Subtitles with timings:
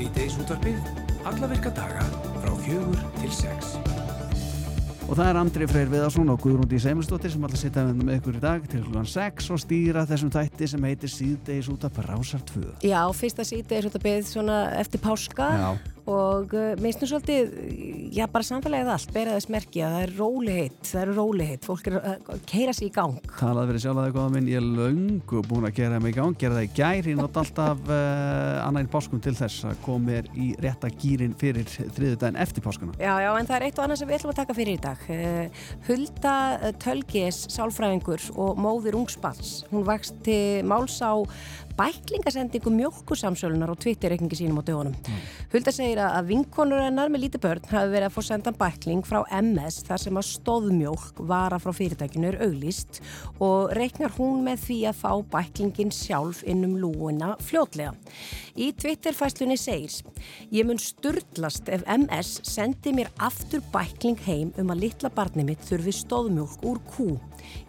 [0.00, 0.78] Sýteis útvarpið,
[1.28, 2.06] alla virka daga
[2.40, 3.74] frá fjögur til sex.
[5.04, 8.40] Og það er Andri Freyr Viðarsson og Guðrúndi Seimilsdóttir sem alltaf sitta með ykkur í
[8.40, 12.62] dag til hlugan 6 og stýra þessum tætti sem heitir Síðdeis út af Rásar 2.
[12.86, 15.68] Já, fyrsta síðdeis út af byggð svona eftir páska Já.
[16.08, 17.52] og uh, minnst nú svolítið,
[18.10, 21.46] já bara samfélagið allt, bera þess merki að það er róli heitt, það eru róli
[21.50, 23.30] heitt, fólk er að keira sér í gang.
[23.38, 26.38] Talað verið sjálf að góða minn, ég er löngu búin að gera mig í gang,
[26.40, 30.10] gera það í gær, ég nótt alltaf uh, annað í páskum til þess að koma
[30.10, 32.98] mér í rétta gýrin fyrir þriðudaginn eftir páskuna.
[32.98, 34.82] Já, já, en það er eitt og annað sem við ætlum að taka fyrir í
[34.88, 35.06] dag.
[35.06, 36.36] Uh, Hulda
[36.82, 41.14] Tölgis, sálfræðingur og móðir ungspanns, hún vakst til máls á
[41.80, 44.96] bæklingasendingu mjölkursamsölunar og Twitter-reikningi sínum á dögunum.
[45.52, 49.22] Hulda segir að vinkonur hennar með lítið börn hafi verið að fá sendan bækling frá
[49.38, 53.00] MS þar sem að stóðmjölk vara frá fyrirtækinu er auglýst
[53.40, 57.94] og reiknar hún með því að fá bæklingin sjálf innum lúuna fljótlega.
[58.60, 59.80] Í Twitter-fæslunni segir
[60.52, 65.64] Ég mun sturglast ef MS sendi mér aftur bækling heim um að litla barni mitt
[65.64, 67.14] þurfi stóðmjölk úr kú.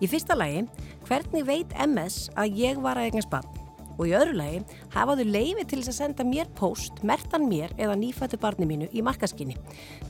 [0.03, 0.65] Í fyrsta lagi,
[1.07, 3.60] hvernig veit MS að ég var að eignast barn?
[3.97, 4.61] Og í öðru lagi
[4.95, 9.03] hafaðu leifi til þess að senda mér post, mertan mér eða nýfættu barni mínu í
[9.05, 9.57] markaskinni.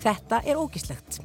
[0.03, 1.21] Þetta er ógislegt.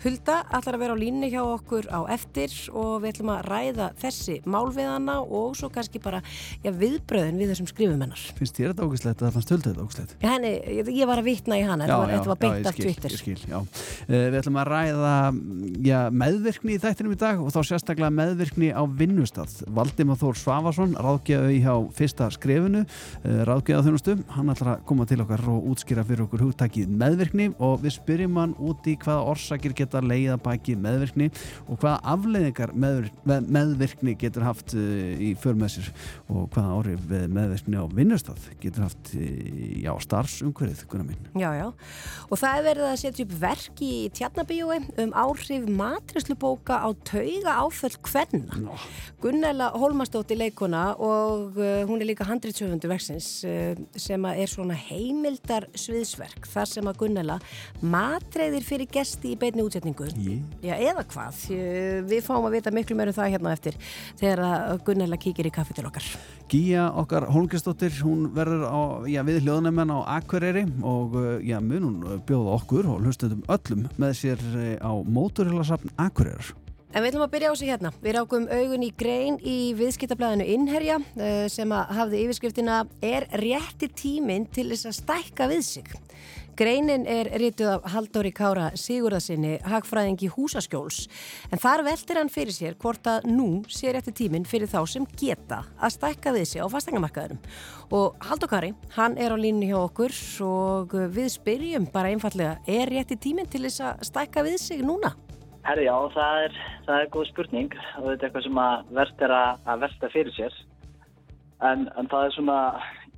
[0.00, 3.86] Hulda ætlar að vera á línu hjá okkur á eftir og við ætlum að ræða
[4.00, 6.22] þessi málviðana og svo kannski bara
[6.64, 8.22] já, viðbröðin við þessum skrifumennar.
[8.38, 10.14] Finnst þér þetta ógislegt eða fannst Hulda þetta ógislegt?
[10.16, 12.70] Já, henni, ég, ég var að vitna í hana, þetta var, þetta var beint já,
[12.70, 13.10] af ég Twitter.
[13.12, 13.58] Ég skil, já.
[13.60, 15.14] Uh, við ætlum að ræða
[15.84, 19.52] já, meðvirkni í þættinum í dag og þá sérstaklega meðvirkni á vinnustad.
[19.68, 24.16] Valdimar Þór Svavarsson, ráðgjafi hjá fyrsta skrefinu, uh, ráðgjafa þjónustu,
[29.90, 31.28] geta leiða baki meðvirkni
[31.66, 34.82] og hvaða afleiðingar meðvirk, með, meðvirkni getur haft uh,
[35.18, 35.90] í för með sér
[36.30, 39.24] og hvaða áhrif eh, meðvirkni á vinnustad getur haft uh,
[39.82, 41.30] já, starfsumhverfið, gunnar minn.
[41.40, 41.66] Já, já.
[42.30, 47.56] Og það er verið að setja upp verk í tjarnabíói um áhrif matrislubóka á tauga
[47.64, 48.60] áföll kvenna.
[48.60, 48.78] Nó.
[49.20, 56.70] Gunnela Holmastótti leikona og hún er líka handritsöfundu verksins sem er svona heimildar sviðsverk þar
[56.70, 57.38] sem að Gunnela
[57.82, 60.08] matreiðir fyrir gesti í beinni útsetningu.
[60.62, 61.40] Já, eða hvað.
[61.50, 63.78] Uh, Við fáum að vita miklu meira um það hérna eftir
[64.20, 66.06] þegar að Gunnela kíkir í kaffi til okkar.
[66.50, 68.80] Gíja okkar Holmgristóttir, hún verður á,
[69.10, 73.44] já, við hljóðnæmen á Akureyri og uh, já, mun hún uh, bjóða okkur og hlustundum
[73.48, 74.48] öllum með sér
[74.82, 76.54] á móturhjólasafn Akureyrar.
[76.90, 77.90] En við ætlum að byrja á sig hérna.
[78.02, 84.48] Við rákum augun í grein í viðskiptablaðinu Innherja eh, sem hafði yfirskriftina Er rétti tíminn
[84.50, 85.92] til þess að stækka við sig?
[86.58, 91.06] Greinin er rituð af Halldóri Kára Sigurðarsinni, hagfræðingi húsaskjóls.
[91.52, 95.06] En þar veltir hann fyrir sér hvort að nú sé rétti tíminn fyrir þá sem
[95.20, 97.40] geta að stækka við sig á fastengamarkaðurum.
[97.96, 100.14] Og Halldór Kári, hann er á línu hjá okkur
[100.46, 105.14] og við spyrjum bara einfallega, er rétti tíminn til þess að stækka við sig núna?
[105.66, 109.24] Herri, já, það er, það er góð spurning og þetta er eitthvað sem að verðt
[109.26, 110.60] er að, velta fyrir sér.
[111.60, 112.58] En, en það er svona,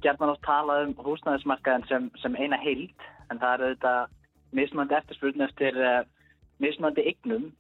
[0.03, 4.17] gerðan átt talað um húsnæðismarkaðin sem, sem eina heild, en það er auðvitað
[4.59, 6.03] mismandi eftirspurn eftir uh,
[6.63, 7.51] mismandi eignum.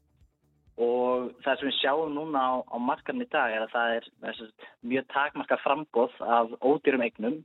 [0.80, 4.36] Og það sem við sjáum núna á, á markaðin í dag er að það er
[4.38, 7.40] sagt, mjög takmarka frambóð af ódýrum eignum.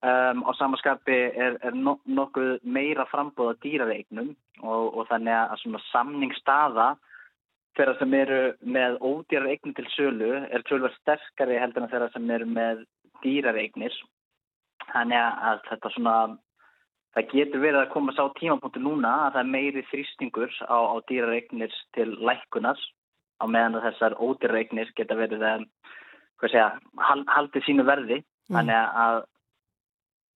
[0.00, 4.30] Um, á samaskapi er, er no, nokkuð meira frambóð á dýrari eignum.
[4.62, 6.88] Og, og þannig að svona samningsstaða
[7.78, 8.40] þeirra sem eru
[8.76, 12.84] með ódýrar eignir til sölu er tölver sterkari heldur en þeirra sem eru með
[13.24, 13.94] dýrar eignir.
[14.90, 16.14] Þannig að þetta svona
[17.16, 20.96] það getur verið að koma sá tímapunktu núna að það er meiri þrýstingur á, á
[21.10, 22.78] dýrar eignir til lækunar
[23.40, 25.64] á meðan að þessar ódýrar eignir geta verið að
[26.44, 28.56] segja, hal, haldið sínu verði Mm.
[28.58, 29.20] þannig að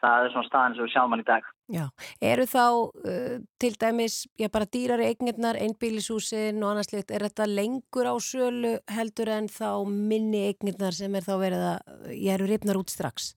[0.05, 1.85] það er svona staðan sem við sjáum hann í dag Já,
[2.29, 7.47] eru þá uh, til dæmis, já bara dýrari eignirnar, einbílishúsin og annars likt, er þetta
[7.49, 12.51] lengur á sölu heldur en þá minni eignirnar sem er þá verið að, ég eru
[12.51, 13.33] ripnar út strax?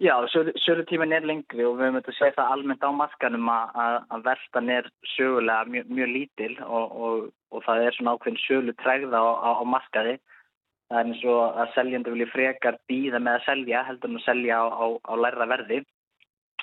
[0.00, 3.48] Já, sölu, sölutíman er lengri og við höfum þetta að segja það almennt á markanum
[3.52, 8.40] að, að, veltan er sögulega mjög, mjög lítil og, og, og það er svona ákveðin
[8.40, 10.14] sölu tregða á, á, á markaði.
[10.88, 14.24] Það er eins og að seljendur vilja frekar býða með að selja heldur en að
[14.24, 15.82] selja á, á, lærra verði.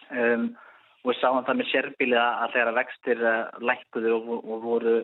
[0.10, 0.50] Um,
[1.04, 3.38] og við sáum það með sérbíli að þegar að vextir uh,
[3.70, 4.98] lækkuðu og, og voru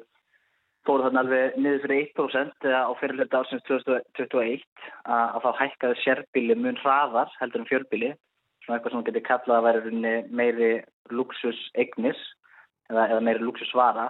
[0.87, 4.65] fóru þarna alveg niður fyrir 1% á fyrirleita ásins 2021
[5.05, 8.11] að, þá hækkaði sérbíli mun hraðar heldur en fjörbíli
[8.65, 10.71] svona eitthvað sem getur kallað að vera meiri
[11.11, 12.19] luxus eignis
[12.91, 14.09] eða, eða meiri luxus vara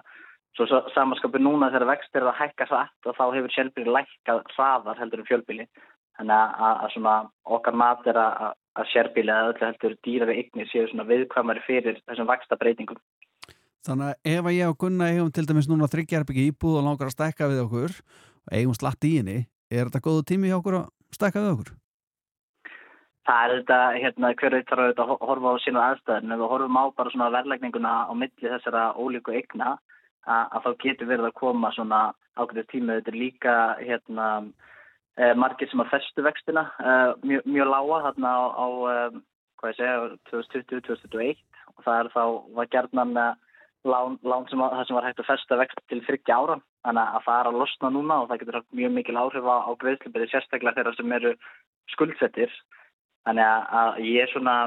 [0.58, 4.44] svo, svo samanskapið núna þegar vextir er að hækka satt og þá hefur sérbíli lækkað
[4.56, 5.70] hraðar heldur en fjörbíli
[6.18, 7.16] þannig að, að, að svona
[7.58, 12.00] okkar mat er að að sérbíli eða öllu heldur dýrari eignir séu svona viðkvæmari fyrir
[12.08, 12.98] þessum vaksta breytingum.
[13.84, 17.10] Þannig að ef að ég og Gunna eigum til dæmis núna þryggjarbyggja íbúð og langar
[17.10, 20.78] að stækka við okkur og eigum slatt í henni, er þetta góðu tími hjá okkur
[20.78, 20.86] að
[21.18, 21.72] stækka við okkur?
[23.28, 26.32] Það er þetta, hérna, hver veit þarf að horfa á sínu aðstæðin.
[26.36, 29.76] Ef við horfum á bara svona verðlegninguna á milli þessara ólíku eigna,
[30.24, 32.02] að, að þá getur verið að koma svona
[32.40, 32.98] ákveðið tími.
[32.98, 33.54] Þetta er líka,
[33.84, 34.28] hérna,
[35.20, 39.24] eh, margir sem að festu vextina eh, mjög, mjög lága þarna á, á eh,
[39.60, 39.96] hvað ég segja,
[40.32, 42.24] 2020-2021 og það er þá,
[42.60, 43.18] var gerðnan
[43.84, 46.58] lán, lán sem, að, sem var hægt að festa vext til 30 ára.
[46.88, 49.56] Þannig að það er að losna núna og það getur haft mjög mikil áhrif á,
[49.68, 51.34] á greiðsluberi sérstaklega þeirra sem eru
[51.94, 52.58] skuldsettir.
[53.28, 54.58] Þannig að, að ég er svona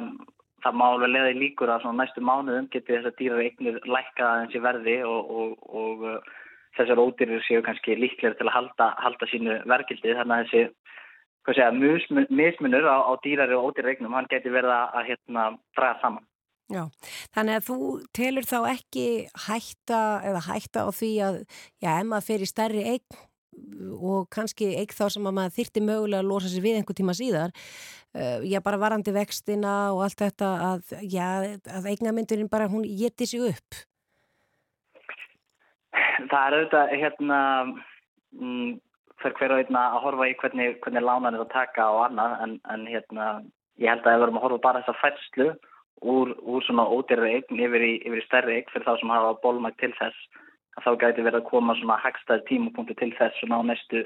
[0.65, 4.31] það má alveg leiða í líkur að næstu mánuðum getur þess að dýrar eignir lækka
[4.41, 5.51] eins í verði og, og,
[5.83, 6.07] og
[6.77, 10.65] þessar ódýrir séu kannski líklega til að halda, halda sínu verkildi þannig að þessi
[11.57, 15.47] segja, mismunur á, á dýrari og ódýrar eignum hann getur verið að hérna,
[15.77, 16.27] draga saman
[16.67, 16.83] Já,
[17.37, 17.77] þannig að þú
[18.17, 19.07] telur þá ekki
[19.47, 21.37] hætta eða hætta á því að
[21.79, 23.21] já, ef maður fer í stærri eign
[24.03, 27.15] og kannski eign þá sem að maður þyrti mögulega að losa sér við einhver tíma
[27.17, 31.29] síðar uh, já, bara varandi vextina og allt þetta að, já,
[31.79, 33.85] að eignamyndurinn bara hún geti sig upp.
[36.27, 37.39] Það er auðvitað hérna
[38.35, 38.75] mm,
[39.23, 42.59] fyrir hverju einna að horfa í hvernig, hvernig lánan er að taka og annað en,
[42.75, 43.31] en hérna
[43.79, 45.49] ég held að ef við erum að horfa bara þessa færslu
[46.03, 49.35] úr, úr svona ódýrri eign yfir í, yfir í stærri eign fyrir þá sem hafa
[49.43, 50.43] bólmægt til þess
[50.77, 54.05] að þá gæti verið að koma svona hagstæð tímupunktu til þess svona á næstu,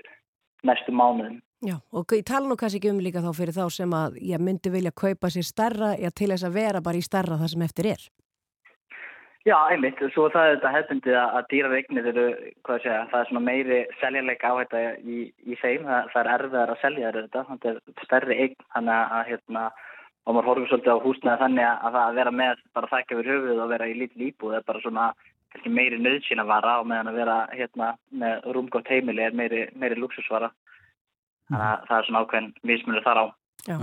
[0.66, 1.40] næstu mánuðin.
[1.60, 4.40] Já, og ég tala nú kannski ekki um líka þá fyrir þá sem að ég
[4.40, 7.66] myndi vilja kaupa sér starra já, til þess að vera bara í starra það sem
[7.66, 8.06] eftir er.
[9.48, 12.24] Já, einmitt, svo það er þetta hefðbundið að dýrar eignir eru,
[12.68, 16.30] hvað sé ég, það er svona meiri seljanleika áhætta í, í þeim, það, það er
[16.34, 19.62] erfiðar að selja þetta, þetta er stærri eign, þannig að hérna
[20.26, 23.34] og maður horfum svolítið á húsnaði þannig að það að vera með bara þakka fyrir
[23.34, 25.06] höfuð og vera í lítið íbúð er bara svona
[25.50, 27.88] kannski meiri nöðsýn að vara og meðan að vera hérna
[28.22, 30.52] með rúmgótt heimili er meiri, meiri luxusvara
[31.50, 33.26] þannig að það er svona ákveðin mismunir þar á.
[33.66, 33.76] Já.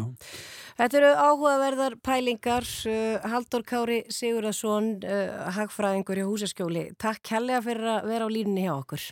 [0.78, 6.83] Þetta eru áhugaverðar pælingar uh, Haldur Kári Sigurðarsson uh, hagfræðingur í húsaskjóli.
[7.01, 9.07] Takk helga fyrir að vera á línunni hjá okkur.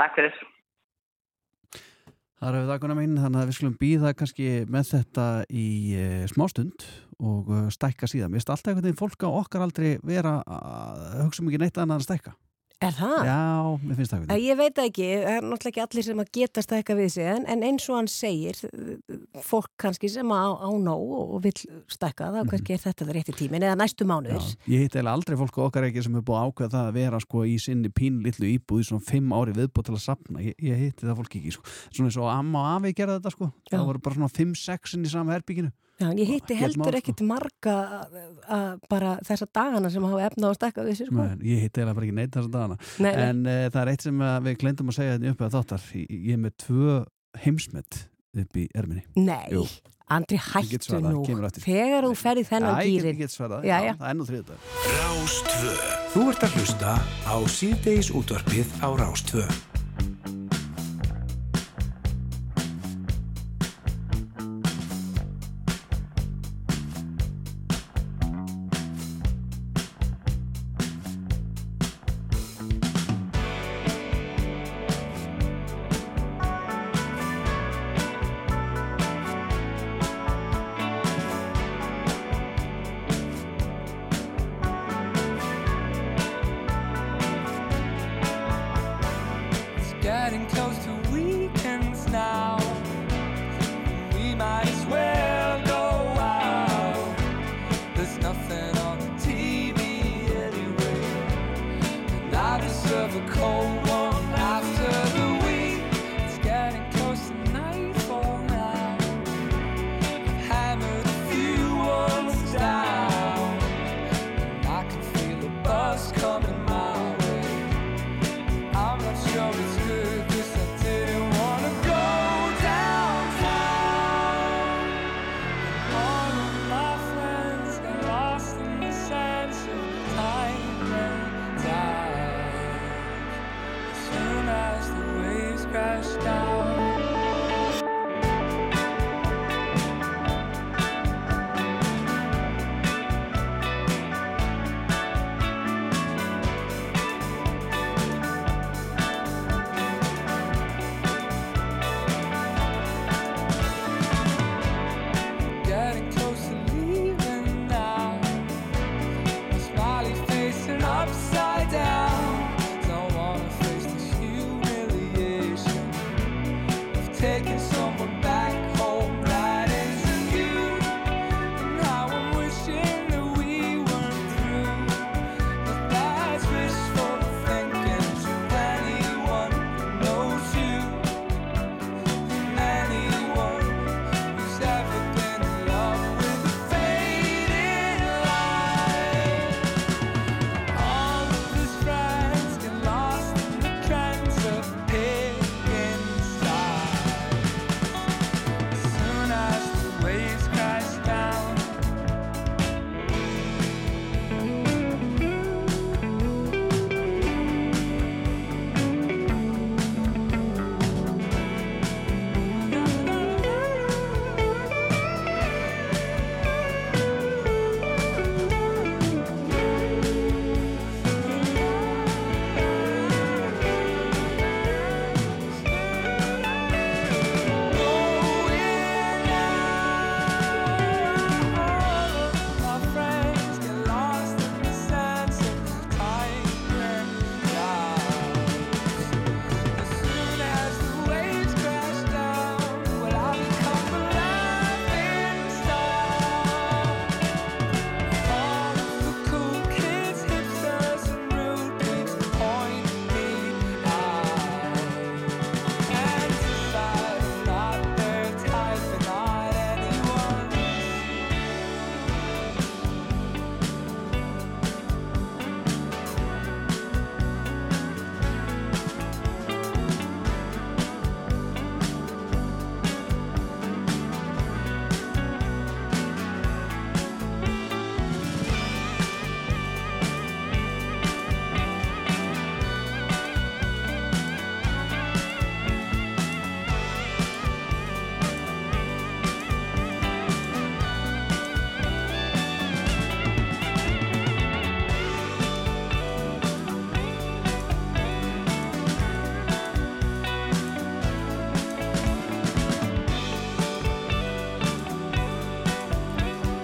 [0.00, 0.36] Takk fyrir
[2.42, 6.06] Það er við daguna mín, þannig að við skulum býða kannski með þetta í e,
[6.26, 6.86] smástund
[7.22, 8.32] og uh, stækka síðan.
[8.32, 12.00] Mér finnst alltaf einhvern veginn fólk á okkar aldrei vera að hugsa mikið neitt annað
[12.00, 12.32] að stækka.
[12.82, 13.16] Er það?
[13.28, 13.40] Já,
[13.78, 14.38] mér finnst það ekki.
[14.42, 17.44] Ég veit ekki, það er náttúrulega ekki allir sem að geta stækka við sig, en,
[17.52, 18.58] en eins og hann segir,
[19.46, 21.54] fólk kannski sem á, á nóg og vil
[21.92, 22.50] stækka, þá mhm.
[22.50, 24.48] kannski er þetta það rétti tímin eða næstu mánuður.
[24.48, 27.22] Já, ég hitt eða aldrei fólk okkar ekki sem er búið ákveð það að vera
[27.22, 30.42] sko í sinni pínlillu íbúð í svona fimm ári viðbúið til að sapna.
[30.42, 31.68] Ég, ég hitti það fólk ekki, sko.
[31.92, 33.52] Svona eins og Amma og Afi gerði þetta, sko.
[33.68, 33.76] Já.
[33.76, 34.58] Það voru bara svona fimm
[36.02, 36.12] í.
[36.12, 37.76] Já, ég hitti heldur ekkit marga
[38.46, 41.22] að bara þessa dagana sem hafa efna á við sér sko.
[41.22, 42.78] Nei, ég hitti eða bara ekki neitt þessa dagana.
[43.04, 45.56] Nei, en uh, það er eitt sem við glendum að segja þetta hérna uppi að
[45.58, 45.88] þáttar.
[46.02, 46.98] Ég er með tvö
[47.46, 48.04] heimsmet
[48.42, 49.06] upp í erminni.
[49.20, 49.66] Nei, Jú.
[50.12, 51.22] Andri hættu nú.
[51.62, 55.76] þegar þú ferði þennan gýrin Ég get svarað, já, já, það er nú þriðdag Rástvö
[56.12, 59.46] Þú ert að hlusta á síðdeis útvarpið á Rástvö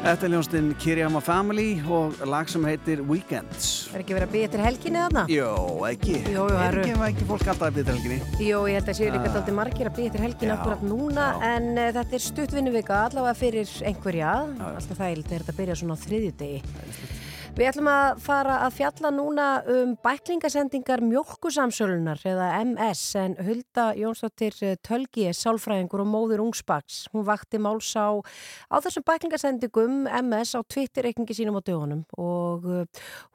[0.08, 3.66] Þetta er ljónstinn Kirjama Family og lag sem heitir Weekends.
[3.92, 5.24] Er ekki verið að byggja til helginni þarna?
[5.28, 5.48] Jó,
[5.90, 6.14] ekki.
[6.32, 8.46] Jú, jú, er ekki, ekki fólk alltaf að byggja til helginni.
[8.46, 9.34] Jú, ég held að séu líka Ah.
[9.36, 11.42] daldi margir að byggja til helginni akkurat núna já.
[11.52, 14.74] en uh, þetta er stutt vinnuvika allavega fyrir einhverja Já, já.
[14.80, 16.62] alltaf þægild er þetta að byrja svona á þriðjudegi
[17.58, 24.54] Við ætlum að fara að fjalla núna um bæklingasendingar mjölkusamsölunar eða MS en Hulda Jónsdóttir
[24.62, 27.00] eh, Tölgi sálfræðingur og móður ungsbaks.
[27.10, 28.14] Hún vakti máls á,
[28.70, 32.84] á þessum bæklingasendingum MS á Twitter-reikningi sínum á dögunum og uh,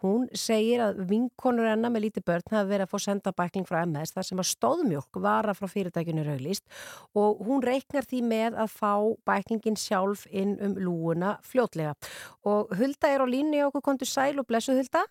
[0.05, 3.81] hún segir að vinkonur hennar með lítið börn hafi verið að fá senda bækling frá
[3.83, 6.63] MS þar sem að stóðmjölk vara frá fyrirtækinu rauglist
[7.11, 8.93] og hún reiknar því með að fá
[9.27, 11.99] bæklingin sjálf inn um lúuna fljótlega.
[12.47, 15.03] Og Hulda er á línu í okkur kontur sæl og blessu Hulda.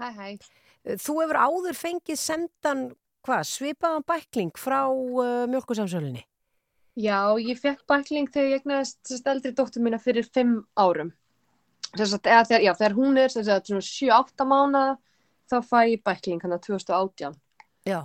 [0.00, 0.28] Hæ, hæ.
[0.96, 2.86] Þú hefur áður fengið sendan,
[3.26, 6.22] hvað, svipaðan bækling frá uh, mjölkusamsölinni?
[7.00, 11.12] Já, ég fekk bækling þegar ég egnaðist eldri dóttur mína fyrir fimm árum.
[11.94, 14.96] Eða, þegar, já, þegar hún er sérst, 7-8 mánuða
[15.50, 17.36] þá fæ ég bækling hann að 2018.
[17.88, 18.00] Já.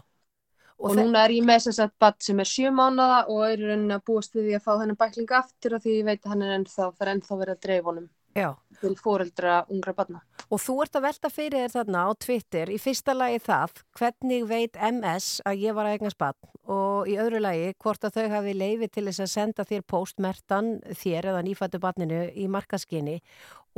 [0.75, 3.69] Og, þe- núna er ég með sérst, badd sem er 7 mánuða og er í
[3.69, 6.31] rauninni að búast við því að fá henni bækling aftur og því ég veit að
[6.33, 8.55] hann er ennþá, það er ennþá verið að dreif honum Já.
[8.81, 10.19] til fóreldra ungra badna.
[10.51, 14.43] Og þú ert að velta fyrir þér þarna á Twitter í fyrsta lagi það, hvernig
[14.49, 18.27] veit MS að ég var að eignast bann og í öðru lagi hvort að þau
[18.35, 23.19] hafi leiði til þess að senda þér postmertan þér eða nýfættu banninu í markaskinni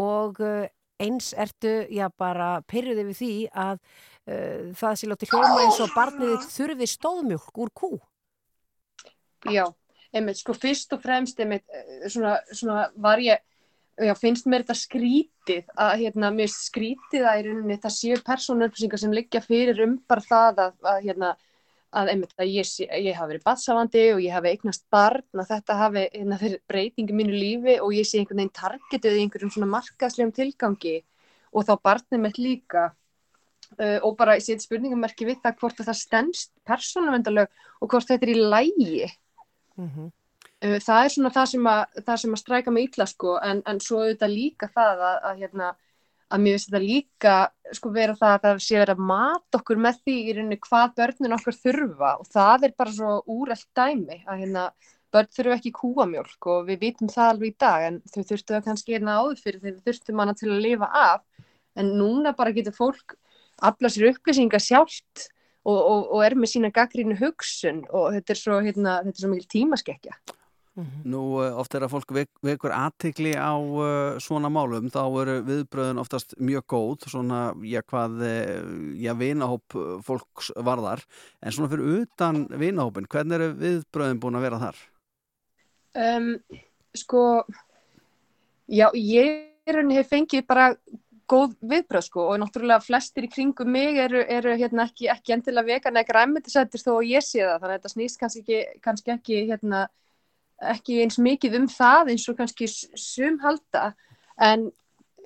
[0.02, 0.66] og uh,
[0.98, 5.94] eins ertu, já bara pyrruði við því að uh, það sé láti hljóma eins og
[5.96, 7.92] barnið þurfi stóðmjölk úr kú.
[9.54, 9.68] Já,
[10.16, 13.44] einmitt, sko fyrst og fremst einmitt, eh, svona, svona var ég
[14.06, 19.16] já, finnst mér þetta skrítið að hérna, mér skrítið að rauninni það séu persónuupplýsingar sem
[19.16, 21.34] liggja fyrir um bara það að, að hérna
[21.98, 25.77] að einmitt að ég, ég hafi verið batsafandi og ég hafi eignast barn að þetta
[25.82, 30.34] hafi hérna, breytingi mínu lífi og ég sé einhvern veginn targetuð í einhverjum svona markaðslegum
[30.36, 30.98] tilgangi
[31.56, 36.01] og þá barnið mitt líka uh, og bara set spurningamerki við það hvort að það
[36.01, 39.08] stendst persónuvendalög og hvort þetta er í lægi
[39.77, 40.06] Mm -hmm.
[40.06, 40.26] Uh,
[40.62, 43.82] það er svona það sem að, það sem að stræka mig illa sko en, en
[43.84, 45.70] svo auðvitað líka það að, að, hérna,
[46.34, 47.36] að mér finnst þetta líka
[47.78, 50.96] sko vera það að það sé verið að mata okkur með því í rauninni hvað
[50.98, 52.12] börnin okkur þurfa.
[52.18, 54.66] Og það er bara svo úrelt dæmi að hérna
[55.14, 58.66] börn þurfa ekki kúamjólk og við vitum það alveg í dag en þau þurftu það
[58.66, 61.24] kannski hérna áður fyrir þegar við þurftum hana til að lifa af.
[61.78, 63.14] En núna bara getur fólk
[63.62, 65.30] afla sér upplýsingar sjálft
[65.68, 69.50] og, og, og er með sína gaggrínu hugsun og þetta er svo, hérna, svo mikil
[69.54, 70.18] tímaskekkja
[70.77, 75.38] Nú uh, oft er að fólk vek, vekur aðtikli á uh, svona málum, þá eru
[75.48, 78.67] viðbröðun oftast mjög góð, svona, já hvað, eh,
[79.01, 81.01] já vinahóp fólks varðar,
[81.41, 84.86] en svona fyrir utan vinahópin, hvernig eru viðbröðun búin að vera þar?
[85.98, 86.31] Um,
[86.93, 87.25] sko,
[88.69, 90.72] já, ég í rauninni hef fengið bara
[91.27, 95.74] góð viðbröð sko og náttúrulega flestir í kringum mig eru, eru hérna ekki, ekki endilega
[95.74, 99.41] vegan eða græmitisættir þó ég sé það þannig að þetta snýst kannski ekki, kannski ekki
[99.50, 99.88] hérna
[100.62, 103.94] ekki eins mikið um það eins og kannski s- sum halda.
[104.40, 104.72] En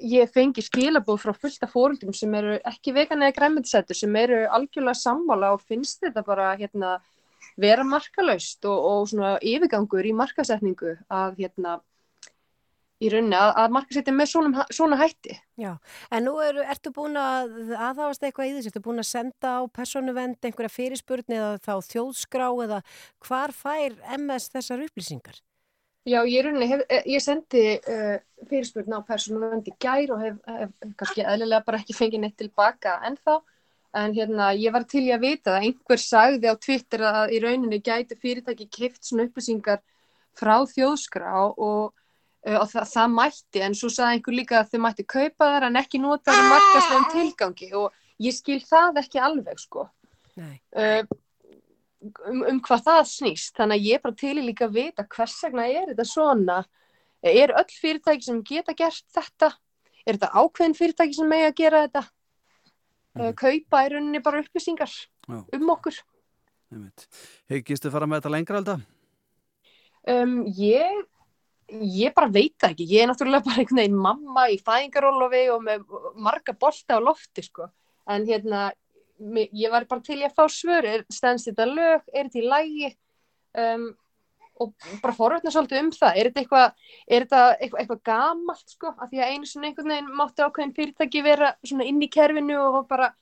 [0.02, 4.98] ég fengi skilabóð frá fullta fóröldum sem eru ekki vegan eða græmitisættir sem eru algjörlega
[4.98, 7.00] sammála og finnst þetta bara hérna
[7.58, 11.80] vera markalaust og, og svona yfirgangur í markasetningu að hérna
[13.02, 15.36] í rauninni að, að markasetja með svona, svona hætti.
[15.62, 15.72] Já,
[16.14, 19.62] en nú eru, ertu búin að aðháast eitthvað í þessu, ertu búin að senda á
[19.74, 22.82] persónuvend einhverja fyrirspurni eða þá þjóðskrá eða
[23.28, 25.42] hvar fær MS þessar upplýsingar?
[26.10, 28.16] Já, ég, rauninni hef, eh, ég sendi uh,
[28.50, 32.96] fyrirspurn á persónuvernd í gær og hef, hef kannski eðlilega bara ekki fengið neitt tilbaka
[33.06, 33.36] ennþá
[34.02, 37.42] en hérna ég var til í að vita að einhver sagði á Twitter að í
[37.44, 39.82] rauninni gæti fyrirtæki kipt svona upplýsingar
[40.38, 41.92] frá þjóðskrá og,
[42.42, 45.82] og það, það mætti en svo sagði einhver líka að þau mætti kaupa þar en
[45.82, 47.72] ekki nota það í markaslegum tilgangi.
[47.78, 49.88] Og ég skil það ekki alveg sko.
[50.40, 50.56] Nei.
[50.80, 51.04] uh,
[52.32, 53.54] um, um hvað það snýst.
[53.60, 56.62] Þannig að ég er bara til í líka að vita hvers vegna er þetta svona.
[57.22, 59.52] Er öll fyrirtæki sem geta gert þetta?
[60.02, 62.08] Er þetta ákveðin fyrirtæki sem megi að gera þetta?
[63.12, 63.34] Mm.
[63.36, 65.40] kaupa í rauninni bara upplýsingar Já.
[65.44, 65.98] um okkur.
[67.52, 68.86] Heggistu fara með þetta lengra alltaf?
[70.08, 71.04] um, ég
[71.80, 72.88] ég bara veit það ekki.
[72.92, 75.86] Ég er náttúrulega bara einhvern veginn mamma í fæðingarólofi og með
[76.20, 77.70] marga bolta á lofti sko.
[78.12, 78.70] En hérna
[79.22, 82.90] ég var bara til í að fá svör stendst þetta lög, er þetta í lægi
[83.62, 83.86] um,
[84.62, 86.18] og bara forvöldna svolítið um það.
[86.18, 86.68] Er þetta eitthvað
[87.08, 88.94] er þetta eitthvað, eitthvað gamalt sko?
[88.98, 92.60] Af því að einu svona einhvern veginn mátti ákveðin fyrirtæki vera svona inn í kerfinu
[92.66, 93.14] og bara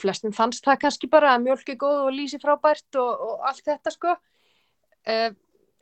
[0.00, 3.64] flestum fannst það kannski bara að mjölk er góð og lýsi frábært og, og allt
[3.66, 4.16] þetta sko.
[5.08, 5.30] Uh,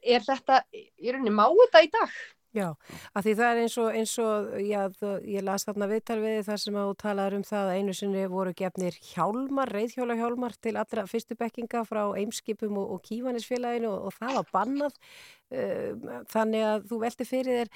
[0.02, 2.18] er þetta, ég rauninni má þetta í dag
[2.56, 2.70] Já,
[3.12, 6.38] af því það er eins og, eins og já, það, ég las þarna viðtal við
[6.46, 10.56] þar sem að þú talaður um það að einu sinni voru gefnir hjálmar, reyðhjóla hjálmar
[10.64, 16.18] til allra fyrstu bekkinga frá Eimskipum og, og Kívanisfélaginu og, og það var bannað uh,
[16.32, 17.72] þannig að þú velti fyrir þér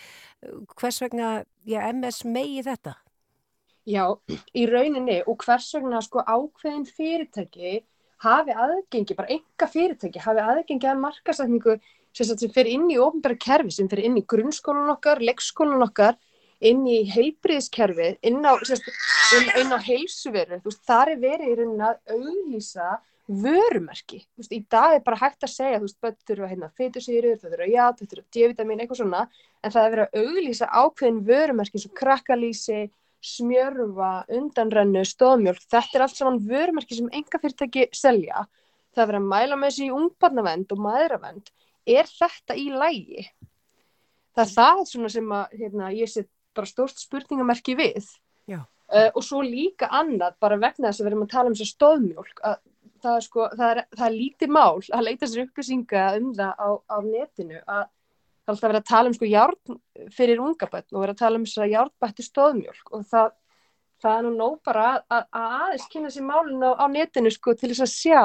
[0.49, 1.31] uh, hvers vegna
[1.69, 2.97] já, MS megi þetta?
[3.93, 4.07] Já,
[4.57, 7.83] í rauninni og hvers vegna sko ákveðin fyrirtæki
[8.25, 13.73] hafi aðgengi, bara enga fyrirtæki hafi aðgengi að markasætningu sem fyrir inn í ofnbæra kerfi,
[13.77, 16.19] sem fyrir inn í grunnskólan okkar, leikskólan okkar,
[16.63, 22.91] inn í heilbriðskerfið, inn á, á heilsuveru, þar er verið í rauninni að auðlýsa
[23.27, 24.23] vörumerki.
[24.39, 27.49] Veist, í dag er bara hægt að segja, þú veist, börn þurfa hérna fytusýrur, þau
[27.49, 29.23] þurfa ját, þau þurfa D-vitamin, eitthvað svona,
[29.63, 32.81] en það er verið að auðlýsa ákveðin vörumerki og krakkalýsi,
[33.23, 38.47] smjörfa, undanrennu, stóðmjölk, þetta er allt saman vörumerki sem enga fyrirtæki selja.
[38.93, 41.53] Það er verið að mæla með þessi í ungbarnavend og maðuravend
[41.87, 43.27] er þetta í lægi?
[44.33, 48.05] Það er það sem að, hérna, ég set bara stórst spurningamerki við
[48.93, 51.77] uh, og svo líka annað bara vegna þess að við erum að tala um þessu
[51.77, 52.59] stóðmjólk að
[53.03, 56.53] það er, sko, það er, það er lítið mál að leita sér upplýsinga um það
[56.55, 57.85] á, á netinu að
[58.43, 59.79] það er alltaf verið að tala um sko hjárn
[60.17, 63.33] fyrir ungabötn og verið að tala um þess að hjárnbættu stóðmjólk og það,
[64.03, 67.33] það er nú nóg bara að, að, að aðeins kynna sér málinu á, á netinu
[67.35, 68.23] sko til þess að sjá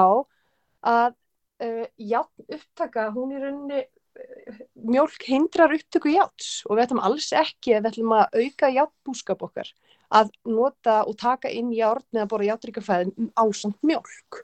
[0.88, 1.18] að
[1.64, 7.30] uh, játn upptaka, hún er rauninni uh, mjölk hindrar upptöku játs og við ætlum alls
[7.36, 9.72] ekki að við ætlum að auka játbúskap okkar
[10.08, 14.44] að nota og taka inn járn eða bora játríkafæðin ásand mjölk.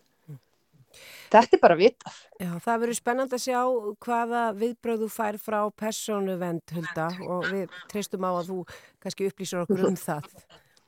[1.34, 2.18] Þetta er bara vitað.
[2.38, 3.60] Já, það verður spennand að sjá
[4.06, 8.58] hvaða viðbröðu fær frá persónuvend hulda og við treystum á að þú
[9.02, 10.30] kannski upplýsur okkur um það.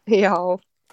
[0.05, 0.35] Já,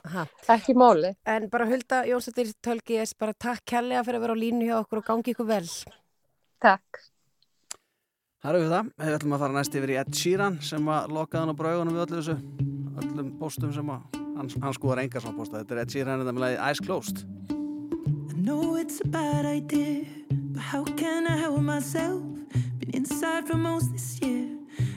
[0.02, 0.26] Aha.
[0.50, 1.14] ekki máli.
[1.26, 4.76] En bara Hulda Jónsdóttir Tölki ég bara takk kærlega fyrir að vera á línu hjá
[4.80, 5.68] okkur og gangi ykkur vel.
[6.62, 7.02] Takk.
[8.42, 11.14] Það eru við það, við ætlum að fara næst yfir í Ed Sheeran sem að
[11.14, 12.36] lokaði hann á braugunum við öllu þessu.
[13.02, 16.34] Öllum postum sem að hann, hann skoðar engar svona posta, þetta er Ed Sheeran þetta
[16.34, 17.22] með lagi Eyes Closed.
[18.32, 20.02] I know it's a bad idea
[20.50, 22.20] but how can I help myself?
[22.80, 24.61] Been inside for most this year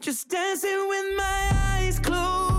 [0.00, 2.57] Just dancing with my eyes closed.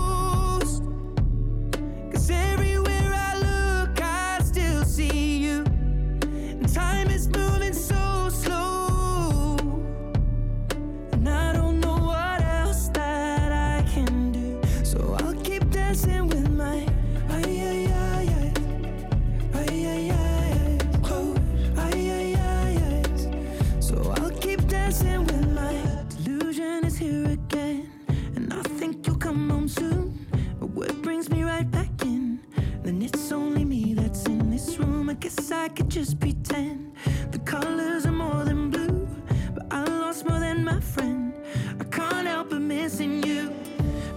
[33.14, 35.10] It's only me that's in this room.
[35.10, 36.92] I guess I could just pretend
[37.30, 39.08] the colors are more than blue.
[39.54, 41.34] But I lost more than my friend.
[41.80, 43.52] I can't help but missing you.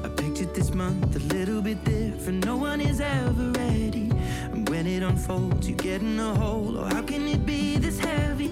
[0.03, 2.45] I pictured this month a little bit different.
[2.45, 4.11] No one is ever ready.
[4.51, 6.77] And when it unfolds, you get in a hole.
[6.77, 8.51] Oh, how can it be this heavy?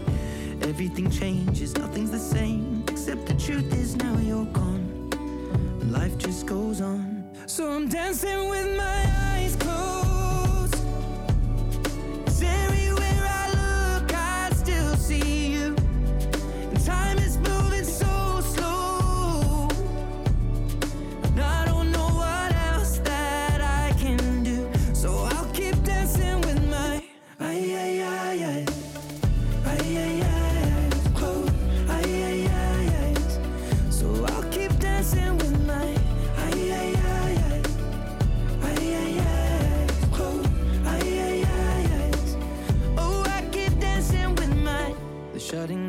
[0.61, 2.83] Everything changes, nothing's the same.
[2.87, 5.09] Except the truth is now you're gone.
[5.81, 7.29] And life just goes on.
[7.47, 10.00] So I'm dancing with my eyes closed.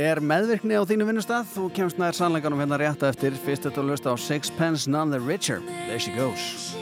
[0.00, 1.50] Er meðvirkni á þínu vinnustað?
[1.52, 3.36] Þú kemst nær sannleikanum hérna rétt eftir.
[3.44, 5.60] Fyrst þetta að lusta á Sixpence None the Richer.
[5.90, 6.79] There she goes.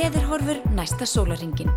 [0.00, 1.68] Veðurhorfur næsta sólaringin.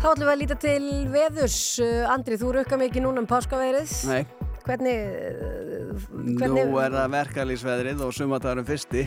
[0.00, 1.56] Þá ætlum við að líta til veðurs.
[1.84, 3.92] Uh, Andri, þú rukka mikið núna um páskaveirið.
[4.08, 4.22] Nei,
[4.64, 5.02] Hvernig,
[5.36, 6.06] uh,
[6.40, 9.04] hvernig nú er það verkalýsveðrið og sumatarum fyrsti.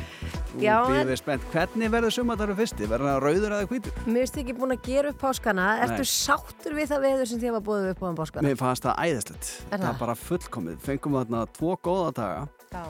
[0.62, 1.50] Já, býðum en- við spennt.
[1.56, 2.86] Hvernig verður sumatarum fyrsti?
[2.94, 4.00] Verður það rauður eða hvítur?
[4.06, 5.68] Mér erst ekki búin að gera upp páskana.
[5.88, 6.12] Ertu Nei.
[6.14, 8.46] sáttur við það veður sem þið var búið upp á um páskana?
[8.46, 9.54] Mér fannst það æðislegt.
[9.72, 9.94] Er það það?
[9.96, 10.82] er bara fullkomið.
[10.86, 12.84] Fengum þarna tvo góða daga Já.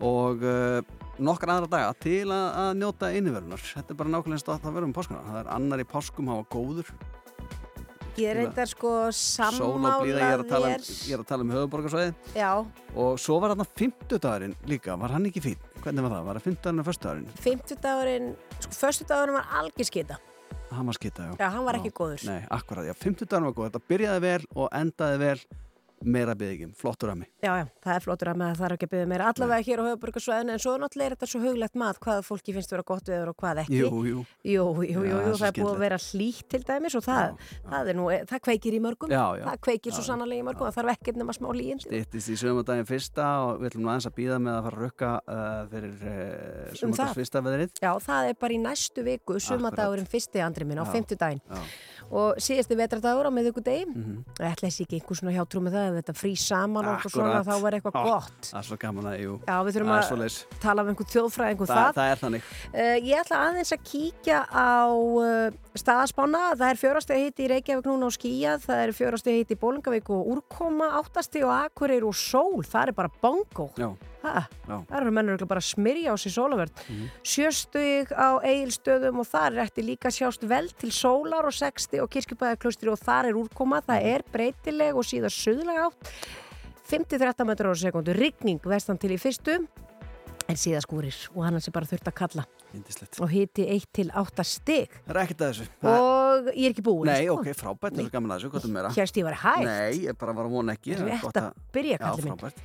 [0.00, 0.80] og uh,
[1.18, 3.62] nokkra aðra daga til að, að njóta inniverunar.
[3.74, 5.22] Þetta er bara nákvæmlega og það verður um páskana.
[5.28, 6.90] Það er annar í páskum hafa góður.
[8.16, 12.38] Ég reyndar sko Sól og sammála blíða, ég er að tala um, að um höfuborgarsvæði
[12.38, 12.48] Já,
[12.96, 15.66] og svo var þarna fimmtudagurinn líka, var hann ekki fín?
[15.82, 16.22] Hvernig var það?
[16.28, 17.28] Var það fimmtudagurinn og föstudagurinn?
[17.44, 20.16] fimmtudagurinn, sko, föstudagurinn var algjör skita.
[20.70, 21.34] Hann var skita, já.
[21.42, 22.24] Já, hann var ekki góður.
[22.30, 23.68] Nei, akkurat, já, fimmtudagurinn var góð.
[23.68, 25.36] Þetta byrjaði vel og endaði vel
[26.04, 27.28] meira byggjum, flottur að mig.
[27.42, 29.64] Já, já, það er flottur að með að það er ekki að byggja meira allavega
[29.66, 32.84] hér á höfuborgarsvæðinu en svo náttúrulega er þetta svo huglegt mat hvað fólki finnst vera
[32.86, 33.78] gott viður og hvað ekki.
[33.80, 36.96] Jú, jú, Jú, jú, jú, Já, það er það búið að vera hlýtt til dæmis
[37.00, 39.44] og það, það er nú, það kveikir í mörgum, Já, já.
[39.48, 41.80] það kveikir svo Já, sannarlega í mörgum, það þarf ekkert nema smá líin.
[41.86, 44.84] Stýttist í sömundaginn fyrsta og við ætlum nú aðeins að býða með að fara að
[44.86, 46.14] rukka uh, fyrir uh,
[46.66, 47.16] Um sömundags það.
[47.20, 47.74] fyrsta veðrið.
[47.82, 48.30] Já, það
[52.10, 54.02] og síðasti vetradagur á miðvikudegi, mm.
[54.04, 54.48] -hmm.
[54.50, 57.40] ætla þessi ekki einhver svona hjátrú með það, ef þetta frý saman og eitthvað svona,
[57.42, 58.04] þá var eitthvað Já.
[58.06, 58.40] gott.
[58.50, 60.38] Það er svo gaman að, jú, Já, við þurfum er að svoleiðis.
[60.60, 61.94] tala um einhvern þjóðfræðing um Það, það.
[61.94, 62.42] það er þannig.
[62.74, 66.40] Uh, ég ætla aðeins að kíkja á uh, staðaspána.
[66.56, 70.10] Það er fjórastegi hitti í Reykjavík núna á skíjað, það er fjórastegi hitti í Bólingavík
[70.14, 72.64] og úrkoma, áttasti og Akureyri og sól.
[72.66, 73.70] Það er bara bongo.
[73.80, 73.90] Já,
[74.26, 74.76] Ha, já.
[74.88, 76.80] það eru mennur bara að smyrja á sér sólavörð.
[77.22, 82.10] Sjöstug á eigilstöðum og þar er eftir líka sjást vel til sólar og sexti og
[82.10, 83.78] kirkjubæðaklustri og þar er úrkoma.
[83.86, 86.10] Það er breytileg og síðan söðlega átt.
[86.90, 89.60] 50-30 metrar á sekundu, rigning vestan til í fyrstu
[90.48, 92.44] en síðan skúrir og hann sé bara þurft að kalla
[92.76, 93.20] Índislegt.
[93.20, 95.66] og hiti 1 til 8 stig Það er ekkert að þessu.
[95.82, 97.36] Það- og ég er ekki búin Nei, sko.
[97.40, 98.90] ok, frábært, það er gaman að þessu, hvað er meira?
[98.96, 100.94] Hérst ég var hægt Nei, ég bara var að vona ekki.
[100.94, 102.36] það er Rétt gott að byrja, Já, kallið minn.
[102.36, 102.58] frábært.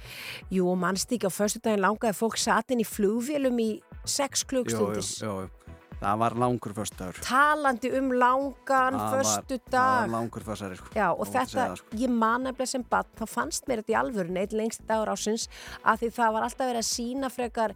[0.51, 3.69] Jú, mannst ekki á föstudaginn langaði fólk satt inn í flugvélum í
[4.03, 5.49] 6 Jú, jú, klugstundis jú, jú.
[6.01, 7.19] Það var langur föstudagur.
[7.21, 10.87] talandi um langan var- föstu Það var dag langur föstudagir, sko.
[10.95, 11.85] Já, og að þetta, sko.
[11.97, 15.47] ég man nefnilega sem bann, þá fannst mér þetta í alvörun eitt lengst dagur ásins
[15.85, 17.75] að því það var alltaf verið að sína frekar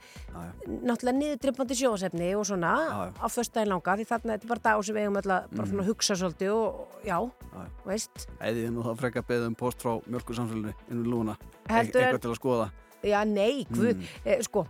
[0.65, 3.13] náttúrulega niðurdryppandi sjóðsefni og svona Já, já.
[3.21, 5.67] á föstudaginn langa því þarna þetta er bara dagur sem við eigum öll að bara
[5.67, 5.71] Mhm.
[5.71, 7.19] svona hugsa svolítið og já,
[7.53, 7.65] Já.
[7.85, 11.37] veist Eði nú þá frekar beðið um post frá mjölkursamsölunni inn við lúna.
[11.69, 12.71] Heldur en- Eitthvað til að skoða.
[13.03, 14.03] Já, nei, guð, Mm.
[14.25, 14.65] eh, sko,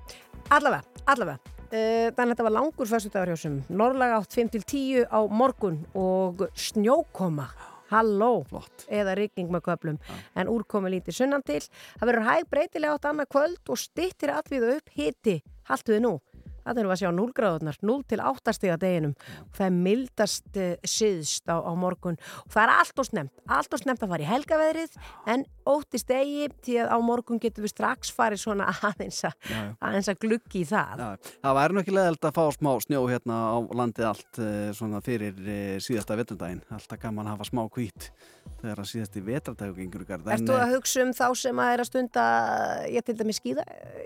[0.51, 1.39] allavega, allavega.
[1.75, 7.49] Þannig að þetta var langur föstudagur hjá sem Norrlaga átt 5-10 á morgun og snjókoma,
[7.91, 8.85] halló, Flott.
[8.87, 9.97] eða rigning með köplum,
[10.39, 11.59] en úrkomi lítið sunnan til.
[11.99, 16.15] Það verður hæg breytilega átt annað kvöld og stittir allvíðu upp hiti, haltuði nú.
[16.65, 19.15] Það erum við að sjá 0 gráðunar, 0 til 8 stiga deginum.
[19.55, 22.17] Það er mildast uh, síðst á, á morgun.
[22.45, 24.97] Og það er allt og snemt, allt og snemt að fara í helgaveðrið,
[25.35, 30.63] en óttist degi því að á morgun getum við strax farið svona aðeins að, gluggi
[30.63, 31.01] í það.
[31.01, 34.69] Já, það væri nú ekki leðild að fá smá snjó hérna á landið allt eh,
[34.77, 36.63] svona fyrir eh, síðasta vetrandaginn.
[36.75, 38.09] Alltaf gaman að hafa smá hvít
[38.61, 40.29] þegar að síðasti vetradagur gengur í garð.
[40.35, 42.25] Ertu að hugsa um þá sem að er að stunda,
[42.93, 43.65] ég til dæmis skýða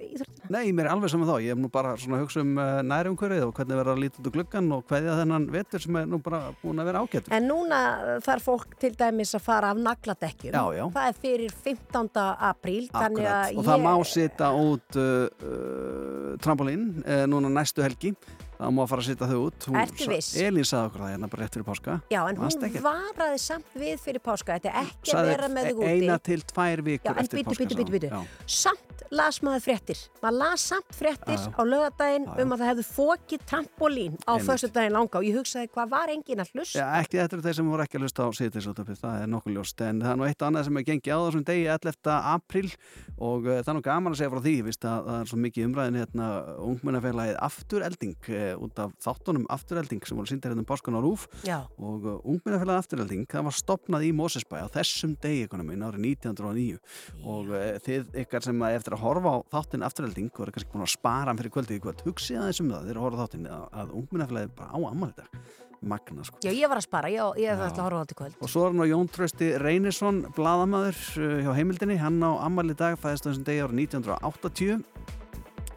[0.10, 0.52] íþróttina?
[0.56, 1.36] Nei, mér er alveg saman þá.
[1.44, 4.22] Ég hef nú bara svona að hugsa um uh, nærumhverfið og hvernig verður að líta
[4.22, 7.36] út úr gluggan og hverja þennan vetur sem er nú bara búin að vera ágættur.
[7.36, 7.80] En núna
[8.26, 10.56] þarf fólk til dæmis að fara af nagladekkjum.
[10.56, 10.86] Já, já.
[10.98, 12.12] Það er fyrir 15.
[12.50, 13.56] apríl, Akkurat.
[13.56, 13.88] Og það ég...
[13.88, 18.16] má sita út uh, uh, trampolín uh, núna næstu helgi.
[18.60, 19.68] Það má fara að sita þau út.
[19.80, 20.30] Ertu viss?
[20.44, 21.94] Elín sagði okkur það hérna bara rétt fyrir páska.
[22.12, 22.84] Já, en Manstu hún ekkert?
[22.84, 24.58] varaði samt við fyrir páska.
[24.60, 25.90] Þetta er ekki að vera með þig úti.
[25.96, 27.64] eina til tvær vikur Já, en eftir bítu, páska.
[27.64, 28.10] bítu, sagði bítu, bítu.
[28.12, 28.46] Já.
[28.60, 30.02] Samt las maður fréttir.
[30.22, 31.56] Maður las samt fréttir Já, já.
[31.56, 32.44] á lögadaginn Já, já.
[32.44, 34.50] um að það hefðu fókið trampolín á Einmitt.
[34.52, 36.84] föstudaginn langa og ég hugsaði hvað var enginn að hlusta.
[36.84, 39.56] Já, ekki þetta eru þeir sem voru ekki að hlusta á síðdeisútöpið, það er nokkuð
[39.56, 42.12] ljóst, en það er nú eitt og annað sem er gengið á þessum degi 11.
[42.36, 42.70] apríl
[43.18, 45.40] og uh, það er nú gaman að segja frá því, víst að það er svo
[45.48, 46.28] mikið umræðin hérna
[46.70, 51.28] ungmennafélagið Afturelding uh, út af þáttunum Afturelding sem voru síndir hérna um páskan á Rúf
[51.46, 51.60] Já.
[51.78, 56.82] og uh, ungmennafélagið Afturelding, það var stopnað í Mósesbæ á þessum degi ekonomin árið 1909
[57.24, 60.74] og uh, þið ykkar sem að eftir að horfa á þáttin Afturelding og eru kannski
[60.74, 63.20] búin að spara fyrir kvöldið í kvöld, hugsið aðeins um það, þeir eru að horfa
[63.20, 65.42] á þáttin að, að ungmennafélagið bara á ammali dag
[65.82, 66.40] magna sko.
[66.44, 68.38] Já, ég var að spara, ég, ég ætla að horfa á þetta kvöld.
[68.44, 72.00] Og svo er hann á Jón Trausti Reynisson, bladamaður uh, hjá heimildinni.
[72.02, 74.84] Hann á ammali dag fæðist þessum degi árið 1980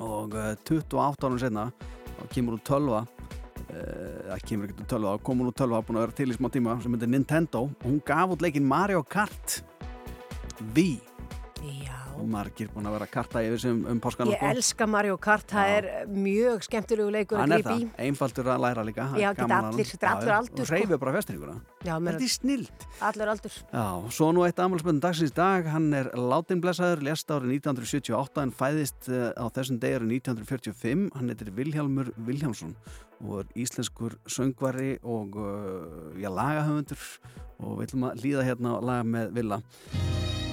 [0.02, 1.68] og uh, 28 árum senna
[2.22, 5.98] þá kemur úr tölva uh, ekki kemur ekki úr tölva, þá komur úr tölva búin
[5.98, 9.02] að vera til í smá tíma sem heitir Nintendo og hún gaf út leikin Mario
[9.02, 9.60] Kart
[10.76, 11.00] Wii
[11.62, 12.01] Já.
[12.18, 15.72] Og margir búin að vera karta yfir sem um páskana Ég elska Mario Kart, það
[15.76, 17.86] er mjög skemmtilegu leikur að gripa í.
[18.06, 20.76] einfaldur að læra líka Já, geta allir, þetta er allur aldur, og sko.
[20.76, 21.14] reyfið bara
[22.02, 22.86] mér Þetta er snilt.
[23.00, 23.56] allur aldur.
[23.72, 23.86] Já,
[24.18, 29.32] svo nú eitt amalspöndum dagsins dag, hann er látinblesaður, lest árið 1978 en fæðist uh,
[29.34, 32.76] á þessum degi árið 1945, hann heitir Vilhjálmur Vilhjálmsson
[33.22, 37.04] og er íslenskur söngvari og uh, já, lagahöfundur.
[37.62, 39.62] Og við ætlum að líða hérna á laga með Villa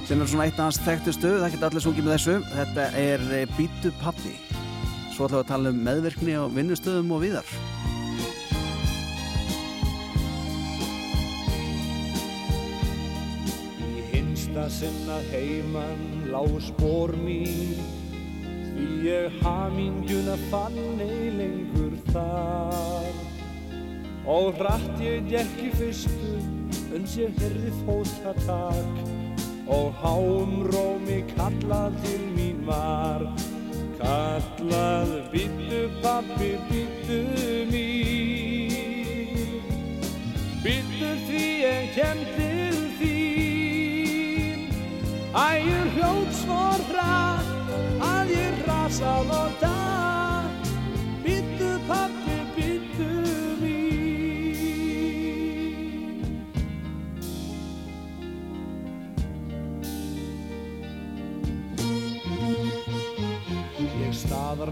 [0.09, 3.25] sem er svona eitt af hans þekktustu, það geta allir sungið með þessu, þetta er
[3.27, 4.31] uh, Bítu Pappi
[5.13, 7.51] svo ætlum við að tala um meðverkni á vinnustöðum og viðar
[13.85, 16.01] Í hinsta sinna heiman
[16.33, 17.77] lá spór mín.
[18.71, 23.21] Því ég hamingjuna fann ei lengur þar.
[24.25, 26.35] Og hratt ég gekk í fyrstu
[26.97, 29.28] uns ég herði fótatak
[29.69, 33.21] Og háum rómi kallað til mín var.
[33.99, 37.19] Kallað býttu pappi, býttu
[37.69, 39.29] mín.
[40.65, 44.67] Býttu því ég kem til þín.
[45.37, 47.49] Æ, ég hljóð svo hratt
[48.09, 50.08] að ég rasað og datt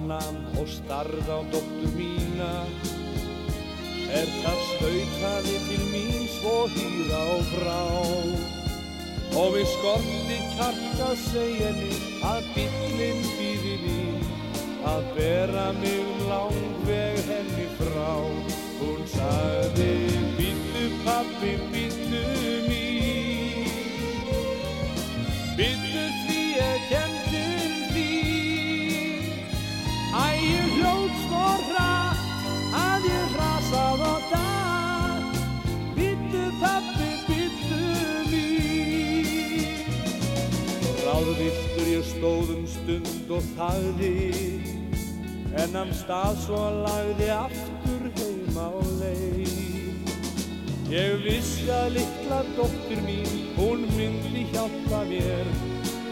[0.08, 2.66] staðarnam og starð á dóttur mína.
[4.08, 7.82] Er það stautaði til mín svo hýra og frá
[9.38, 11.92] Og við skorti kjarta segja henni
[12.24, 14.24] að bíllinn býði mín.
[14.88, 18.16] Að bera mig um langveg henni frá.
[18.80, 19.92] Hún sagði
[20.40, 21.87] bíllu pappi, bíllu
[41.98, 44.10] Ég stóðum stund og þagði
[45.58, 50.12] En hann stað svo að lagði aftur heima á leið.
[50.92, 55.50] Ég vissi að litla dóttir mín Hún myndi hjálpa mér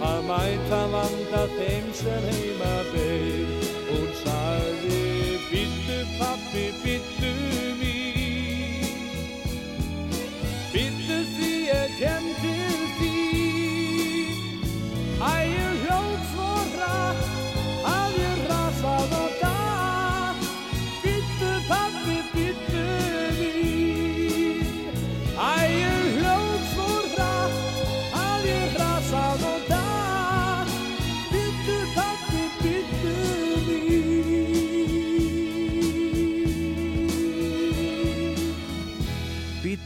[0.09, 5.05] Að mæta vanda þeim sem heima beir Hún sagði
[5.51, 7.34] Bittu pappi, bittu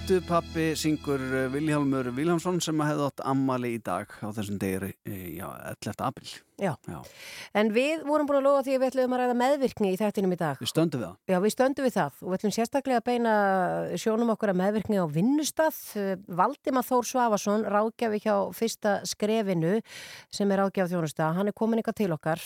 [0.09, 4.95] Bítu pappi syngur uh, Vilhjálmur Vilhjálmsson sem hefði átt ammali í dag á þessum degir,
[5.05, 5.91] já, 11.
[6.01, 6.31] april.
[6.57, 6.71] Já.
[6.89, 6.97] Já,
[7.53, 10.33] En við vorum búin að lofa því að við ætlum að ræða meðvirkni í þættinum
[10.33, 10.57] í dag.
[10.57, 11.19] við stöndum við það.
[11.29, 13.35] Já, við stöndum við það og við ætlum sérstaklega að beina
[14.01, 15.77] sjónum okkur að meðvirkni á vinnustað.
[16.41, 19.75] Valdimar Þór Svafarsson, ráðgjafi hjá fyrsta skrefinu
[20.33, 21.29] sem er ráðgjaf þjónusta.
[21.37, 22.41] Hann er komin eitthvað til okkar,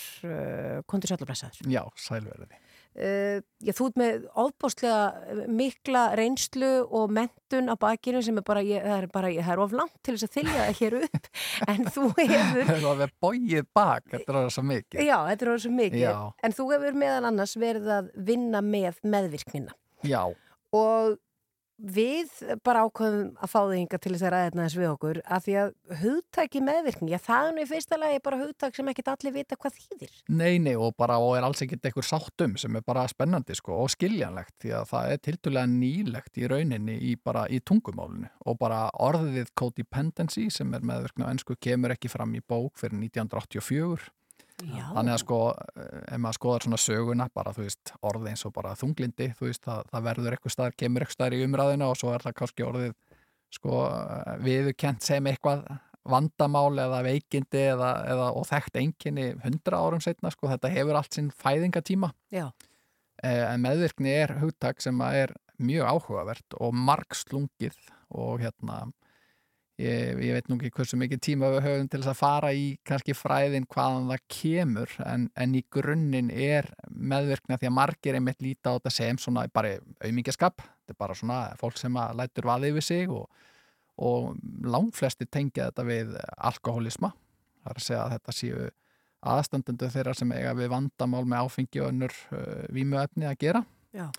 [0.84, 1.64] kontur sælubræsaður.
[1.72, 2.60] Já, sælverði.
[2.94, 8.62] Uh, já, þú ert með ofbáslega mikla reynslu og mentun á bakinu sem er bara,
[8.62, 11.28] ég, það er bara, það er of langt til þess að þylja það hér upp
[11.74, 15.02] en þú hefur Það var bóið bak, þetta er svo mikið.
[15.02, 16.00] Já, þetta er orðið svo mikið.
[16.04, 16.14] Já.
[16.46, 19.74] En þú hefur meðal annars verið að vinna með meðvirknina.
[20.04, 20.22] Já,
[20.74, 21.18] Og
[21.78, 22.30] við
[22.64, 25.54] bara ákveðum að fá þig hinga til þess að þetta þess við okkur að því
[25.60, 25.72] að
[26.02, 29.58] hugtæki meðvirkni, já það er nú í fyrsta lagi bara hugtæk sem ekkit allir vita
[29.58, 30.14] hvað þýðir.
[30.28, 33.80] nei, nei, og bara og er alls ekkert einhver sáttum sem er bara spennandi sko
[33.82, 38.58] og skiljanlegt því að það er tildulega nýlegt í rauninni í bara í tungumálinu og
[38.60, 44.12] bara orðið codependency sem er meðvirkni á ennsku kemur ekki fram í bók fyrir 1984
[44.64, 44.84] Já.
[44.94, 48.52] Þannig að sko, eh, ef maður skoðar svona söguna, bara þú veist, orðið eins og
[48.56, 51.98] bara þunglindi, þú veist, það, það verður eitthvað staðar, kemur eitthvað staðar í umræðina og
[52.00, 52.94] svo er það kannski orðið,
[53.54, 53.80] sko,
[54.44, 55.64] viðurkent sem eitthvað
[56.04, 61.16] vandamál eða veikindi eða, eða og þekkt einkinni hundra árum setna, sko, þetta hefur allt
[61.16, 62.12] sinn fæðingatíma.
[62.34, 62.50] Já.
[63.22, 67.76] Eh, En meðvirkni er hugtak sem er mjög áhugavert og margslungið
[68.10, 68.92] og hérna,
[69.80, 72.66] ég, ég veit nú ekki hversu mikið tíma við höfum til þess að fara í
[72.86, 78.44] kannski fræðin hvaðan það kemur en, en í grunninn er meðvirkna því að margir einmitt
[78.44, 82.48] líta á þetta sem svona bara auðmingjaskap, þetta er bara svona fólk sem að lætur
[82.50, 83.28] vaði yfir sig og,
[83.98, 84.32] og
[84.64, 87.14] langflesti tengja þetta við alkoholisma
[87.64, 88.64] það er að segja að þetta séu
[89.24, 93.64] aðstandundu þeirra sem eiga við vandamál með áfengi og önnur uh, vímuefni að gera.
[93.94, 94.10] Já.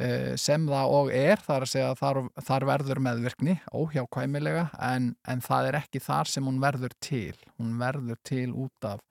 [0.00, 5.80] Uh, sem það og er, að þar, þar verður meðvirkni, óhjákvæmilega en, en það er
[5.82, 9.04] ekki þar sem hún verður til, hún verður til út af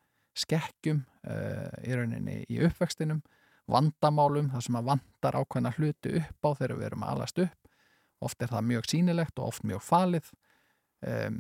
[0.44, 3.22] skekkjum uh, í rauninni í uppvextinum
[3.70, 7.70] vandamálum, það sem að vandar ákveðna hluti upp á þegar við erum að alast upp.
[8.24, 10.32] Oft er það mjög sýnilegt og oft mjög falið.
[11.04, 11.40] Um,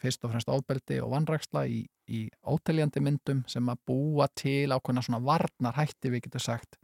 [0.00, 5.02] fyrst og fremst ofbeldi og vannræksla í, í óteljandi myndum sem að búa til ákveðna
[5.04, 6.78] svona varnarhætti við getum sagt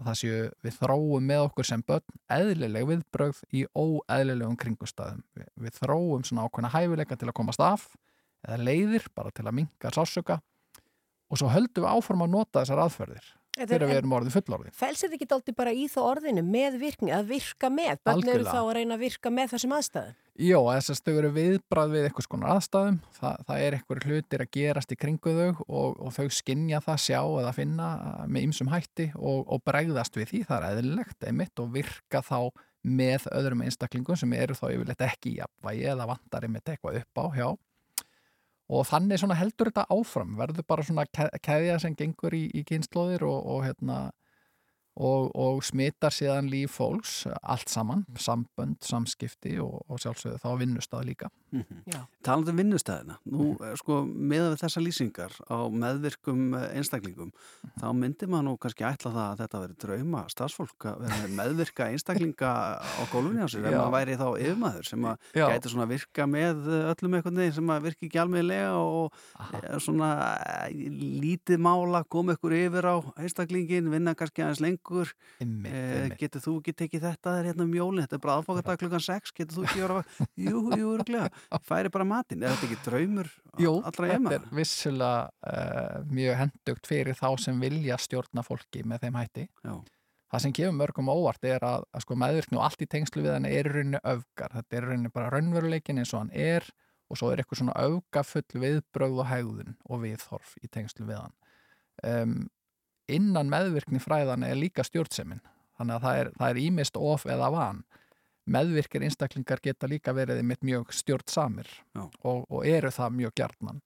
[0.00, 5.20] að það séu við þróum með okkur sem börn eðlileg viðbrögð í óeðlilegum kringustæðum.
[5.36, 7.88] Við, við þróum svona ákveðna hæfileika til að komast af
[8.48, 10.40] eða leiðir bara til að minka sásuka
[11.30, 13.28] og svo höldum við áforma að nota þessar aðferðir
[13.60, 14.72] þegar er- við erum orðið fullorðin.
[14.78, 17.98] Felsið ekki dálítið bara í þá orðinu með virkni, að virka með.
[18.06, 20.14] Bönn eru þá að reyna að virka með þessum aðstæðum.
[20.40, 24.44] Jó, þess að þau eru viðbrað við eitthvað skonar aðstæðum, Þa, það er eitthvað hlutir
[24.44, 28.46] að gerast í kringu þau og, og þau skinja það, sjá eða finna uh, með
[28.46, 32.38] ymsum hætti og, og bregðast við því, það er eðlilegt einmitt og virka þá
[32.88, 37.20] með öðrum einstaklingum sem eru þá yfirleitt ekki í jafnvægi eða vantar einmitt eitthvað upp
[37.20, 37.48] á hjá
[38.70, 43.26] og þannig heldur þetta áfram, verður bara svona ke- keðja sem gengur í, í kynnslóðir
[43.28, 43.98] og, og hérna
[44.98, 51.06] og, og smittar síðan líf fólks allt saman, sambönd, samskipti og, og sjálfsögðu þá vinnustað
[51.08, 51.30] líka.
[51.90, 52.02] Já.
[52.22, 57.32] Talandi um vinnustæðina, nú eh, sko með við þessa lýsingar á meðvirkum eh, einstaklingum,
[57.80, 61.34] þá myndir maður nú kannski ætla það að þetta veri drauma starfsfólk að vera með
[61.40, 65.88] meðvirka einstaklinga á gólunni á sér, en maður væri þá yfirmaður sem að gæti svona
[65.90, 69.62] virka með eh, öllum einhvern veginn sem að virki ekki almeðlega og Aha.
[69.82, 70.12] svona
[70.70, 74.79] lítið mála koma ykkur yfir á einstaklingin, vinna kannski aðeins lengur
[75.40, 76.18] Einmitt, eh, einmitt.
[76.20, 79.34] getur þú ekki tekið þetta þér hérna um jólin, þetta er bara aðfokadag klukkan 6
[79.36, 80.02] getur þú ekki vera,
[80.46, 86.02] jú, jú, öruglega færi bara matinn, er þetta ekki draumur Jú, þetta er vissulega uh,
[86.10, 89.46] mjög hendugt fyrir þá sem vilja stjórna fólki með þeim hætti.
[89.66, 89.74] Já.
[90.30, 93.34] Það sem kemur mörgum óvart er að, að sko meðvirkni og allt í tengslu við
[93.34, 94.54] hann er í rauninni öfgar.
[94.54, 96.68] Þetta er í rauninni bara raunveruleikin eins og hann er
[97.10, 101.34] og svo er eitthvað svona öfgafull viðbrögð og hegðun og viðhorf í tengslu við hann.
[102.06, 102.36] Um,
[103.10, 105.40] innan meðvirkni fræðan er líka stjórnsemin.
[105.78, 106.30] Þannig að það er,
[106.60, 107.84] ímist of eða van.
[108.50, 112.08] meðvirkir einstaklingar geta líka verið mitt mjög stjórn samir Já.
[112.24, 113.80] og, og eru það mjög gjarnan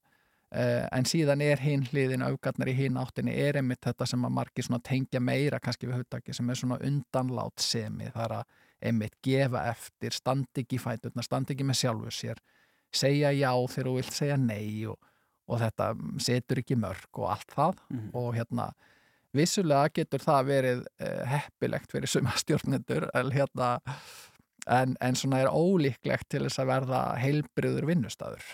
[0.55, 4.61] Uh, en síðan er hinn hliðin aukarnar í hinn áttinni er einmitt þetta sem að
[4.63, 8.45] svona tengja meira kannski við hugtaki sem er svona undanlát semi það er að
[8.87, 12.39] einmitt gefa eftir standi ekki í fæturna, standi ekki með sjálfu sér
[12.93, 14.95] segja já þegar þú vilt segja nei og,
[15.49, 15.89] og þetta
[16.23, 18.09] setur ekki mörg og allt það Mhm.
[18.13, 18.69] og hérna
[19.37, 23.73] vissulega getur það verið uh, heppilegt fyrir suma stjórnendur en hérna
[24.65, 28.45] en, en svona er ólíklegt til þess að verða heilbriður vinnustadur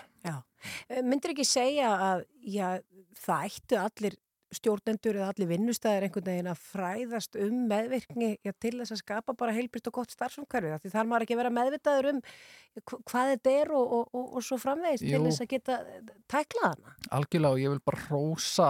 [1.02, 2.76] Myndir ekki segja að já,
[3.18, 4.18] það ættu allir
[4.54, 9.36] stjórnendur eða allir vinnustæðir einhvern veginn að fræðast um meðvirkni já, til þess að skapa
[9.40, 10.74] bara heilbrist og gott starfsumhverfi?
[10.84, 12.20] Því þarf maður ekki að vera meðvitaður um
[12.84, 15.80] hva- hvað þetta er og, og, og, og svo framvegist til þess að geta
[16.36, 16.96] tæklað hana.
[17.18, 18.70] algjörlega og ég vil bara rósa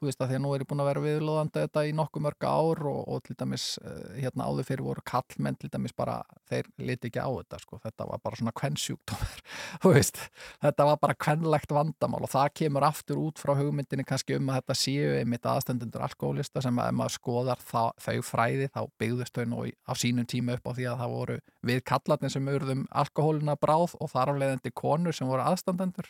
[0.00, 2.22] þú veist að því að nú er ég búin að vera viðlóðandi þetta í nokkuð
[2.24, 6.14] mörg ár og, og til dæmis eh, hérna áður fyrir voru kallmenn til dæmis bara,
[6.48, 9.42] þeir liti ekki á þetta sko, þetta var bara svona kvennsjúkdómar
[9.82, 10.22] þú veist,
[10.64, 14.62] þetta var bara kvenlegt vandamál og það kemur aftur út frá hugmyndinni kannski um að
[14.62, 19.36] þetta séu einmitt aðstendendur alkoholista sem að ef maður skoðar það, þau fræði þá byggðust
[19.36, 22.88] þau nú á sínum tíma upp á því að það voru við kallarnir sem urðum
[22.88, 26.08] alkohólina bráð og þar afleiðandi konur sem voru aðstandendur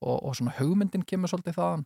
[0.00, 1.84] og, og svona hugmyndin kemur svolítið þaðan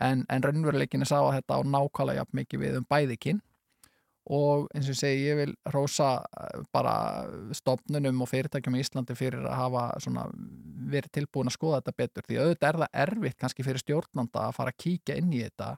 [0.00, 3.42] en, en raunveruleikinni sá að þetta á nákvæmlega jafn mikið við um bæðikinn
[4.26, 6.94] og eins og segi, ég vil rósa eh, bara
[7.54, 10.26] stofnunum og fyrirtækjum í Íslandi fyrir að hafa svona
[10.90, 12.26] verið tilbúin að skoða þetta betur.
[12.26, 15.76] Því auðvitað er það erfitt kannski fyrir stjórnanda að fara að kíkja inn í þetta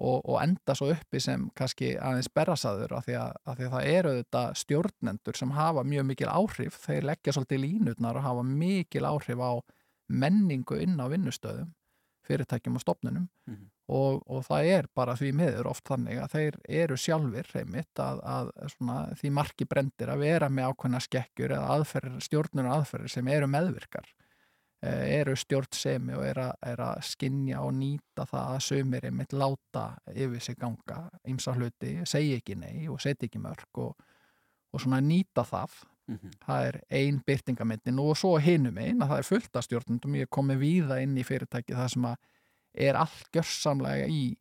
[0.00, 3.74] og, og enda svo uppi sem kannski aðeins berrasaður af því að, af því að
[3.74, 6.78] það eru auðvitað stjórnendur sem hafa mjög mikil áhrif.
[6.86, 9.52] Þeir leggja svolítið línutnar og hafa mikil áhrif á
[10.10, 11.74] menningu inn á vinnustöðum
[12.30, 13.66] fyrirtækjum og stopnunum Mhm.
[13.90, 18.20] og, og það er bara því miður oft þannig að þeir eru sjálfur reymitt að,
[18.22, 23.28] að svona, því marki brendir að vera með ákveðna skekkjur eða aðferðir, stjórnur aðferðir sem
[23.34, 24.06] eru meðvirkar.
[24.82, 29.34] Eh, eru stjórnsemi og er að, er að skinja og nýta það að sömur einmitt
[29.36, 29.82] láta
[30.14, 33.98] yfir sig ganga ymsa hluti, segja ekki nei og setja ekki mörg og,
[34.72, 35.74] og svona nýta það
[36.10, 36.30] Mhm.
[36.42, 40.30] það er ein byrtingamyndin og svo hinum einn að það er fullt af stjórnundum ég
[40.30, 42.16] komi víða inn í fyrirtæki það sem að
[42.86, 44.36] er allt gjörsamlega í,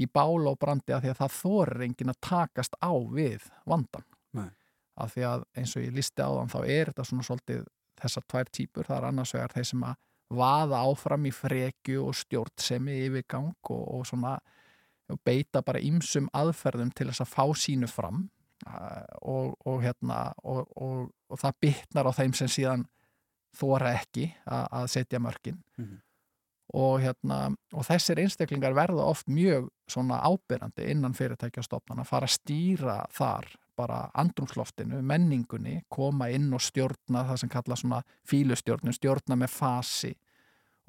[0.00, 4.06] í bál og brandi að því að það þorir enginn að takast á við vandan
[4.32, 4.48] Nei.
[4.96, 7.66] af því að eins og ég listi á þann þá er þetta svona svolítið
[8.00, 10.00] þessar tvær típur, það er annars vegar þeir sem að
[10.30, 14.38] vaða áfram í frekju og stjórnsemi yfirgang og, og svona
[15.10, 18.28] og beita bara ýmsum aðferðum til þess að fá sínu fram
[18.66, 22.86] og, og hérna og, og, og það bytnar á þeim sem síðan
[23.56, 25.60] þóra ekki að, að setja mörkin.
[25.78, 25.98] Mhm.
[26.70, 27.36] og hérna
[27.74, 33.48] og þessir einstaklingar verða oft mjög svona ábyrrandi innan fyrirtækjastofnana fara að stýra þar
[33.80, 40.12] bara andrumsloftinu, menningunni koma inn og stjórna það sem kalla svona fílustjórnum, stjórna með fasi.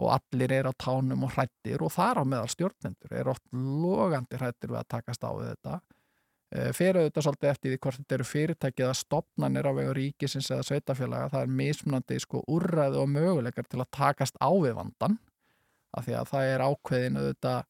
[0.01, 4.39] Og allir er á tánum og hrættir og þar á meðal stjórnendur er oft logandi
[4.39, 5.75] hrættir við að takast á við þetta.
[5.77, 6.00] Eh,
[6.75, 10.65] fer auðvitað svolítið eftir því hvort þetta eru fyrirtæki eða stopnanir á vegu ríkisins eða
[10.67, 15.19] sveitafélaga, það er mismunandi sko úrræði og möguleikar til að takast á við vandan
[15.95, 17.61] af því að það er ákveðin auðvitað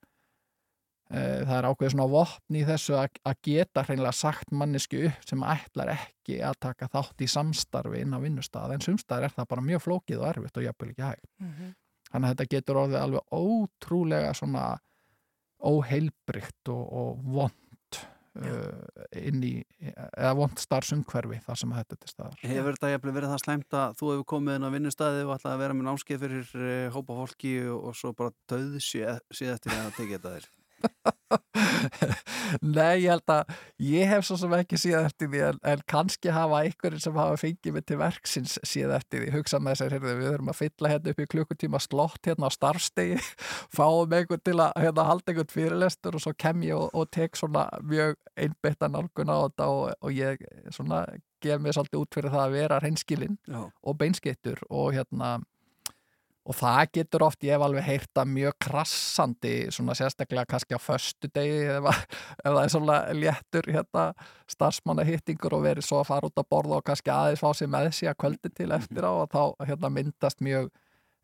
[1.11, 5.29] e, það er ákveðin svona vopn í þessu að, að geta hreinlega sagt mannesku upp
[5.29, 8.75] sem ætlar ekki að taka þátt í samstarfi inn á vinnustað.
[8.75, 11.31] En sumstaðar er það bara mjög flókið og erfitt og jafnvel ekki hægt.
[12.11, 14.65] Þannig að þetta getur orðið alveg ótrúlega svona
[15.61, 17.70] óheilbrygt og, og vond
[18.39, 19.53] uh, inn í
[19.91, 23.77] eða vond starfsumhverfi þar sem þetta er til staðar Hefur þetta jafnvel verið það slæmt
[23.81, 26.87] að þú hefur komið inn á vinnustæði og ætlaði að vera með námskeið fyrir uh,
[26.95, 30.49] hópa fólki og, og svo bara döð síð eftir að tekið þetta þér?
[32.61, 36.33] Nei, ég held að ég hef svo sem ekki síðan eftir því en, en kannski
[36.35, 39.31] hafa einhverjir sem hafa fengið mig til verksins síðan eftir því.
[39.37, 42.57] Hugsa með þessar, heyrðu, við þurfum að fylla hérna upp í klukkutíma slott hérna á
[42.57, 43.19] starfstegi
[43.77, 47.39] fáum einhvern til að hérna, halda einhvern fyrirlestur og svo kem ég og, og tek
[47.39, 50.43] svona mjög einbytta nálgun á þetta og, og ég
[50.75, 51.05] svona
[51.41, 55.39] gef mér svolítið út fyrir það að vera hreinskilinn og beinskittur og hérna
[56.41, 60.81] og það getur oft, ég hef alveg heyrt að mjög krassandi, svona sérstaklega kannski á
[60.81, 61.89] föstu degi ef
[62.41, 64.07] það er svona léttur hérna,
[64.49, 67.91] starfsmannahittingur og verið svo að fara út að borða og kannski aðeins fá sér með
[67.97, 70.71] sig að kvöldi til eftir á og þá hérna, myndast mjög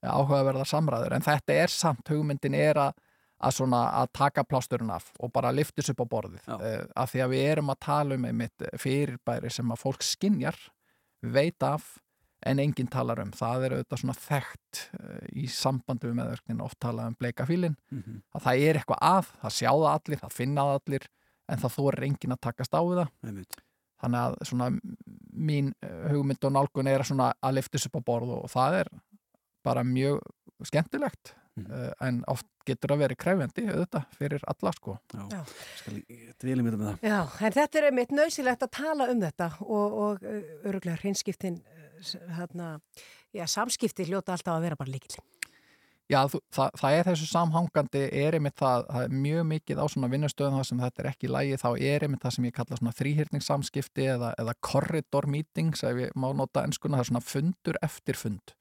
[0.06, 1.18] áhugaverðar samræður.
[1.18, 2.98] En þetta er samt, hugmyndin er að
[3.38, 6.42] að svona að taka plásturinn af og bara liftis upp á borðið.
[6.48, 6.56] Já.
[6.58, 10.58] uh, af því að við erum að tala um einmitt fyrirbæri sem að fólk skinjar
[11.22, 11.98] veit af
[12.46, 13.32] en enginn talar um.
[13.34, 17.76] Það er auðvitað svona þekkt uh, í sambandi við meðverknin oft talað um bleika fílin
[17.92, 18.22] Mhm.
[18.36, 21.08] að það er eitthvað að, það sjá það allir það finna það allir,
[21.50, 23.58] en það þorir enginn að takast á við það Einmitt.
[24.04, 24.70] þannig að svona
[25.38, 28.50] mín eh, hugmynd og nálgun er að svona að lifta þessu upp á borð og
[28.52, 28.90] það er
[29.64, 30.20] bara mjög
[30.66, 31.72] skemmtilegt mm.
[32.02, 35.42] en oft getur að vera krefjandi auðvitað fyrir alla sko Já.
[35.80, 39.22] Skal ég dvíli mér með það Já, en þetta er einmitt nöðsilegt að tala um
[39.24, 41.62] þetta og, og öruglega hreinskiptin
[42.38, 42.78] hérna,
[43.36, 45.18] já, samskipti hljóta alltaf að vera bara líkil.
[46.08, 49.86] Já, þú, það, það er þessu samhangandi er einmitt það, það er mjög mikið á
[49.92, 52.78] svona vinnustöðum það sem þetta er ekki lægi, þá er einmitt það sem ég kalla
[52.80, 57.82] svona þrýhyrningssamskipti eða, eða corridor meetings, ef ég má nota enskuna, það er svona fundur
[57.84, 58.56] eftir fund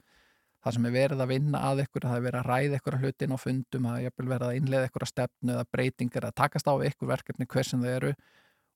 [0.66, 3.34] það sem er verið að vinna að ykkur það er verið að ræða ykkur hlutin
[3.34, 6.74] á fundum það er verið að innlega ykkur að stefnu eða breytingar að takast á
[6.88, 8.10] ykkur verkefni hver sem þau eru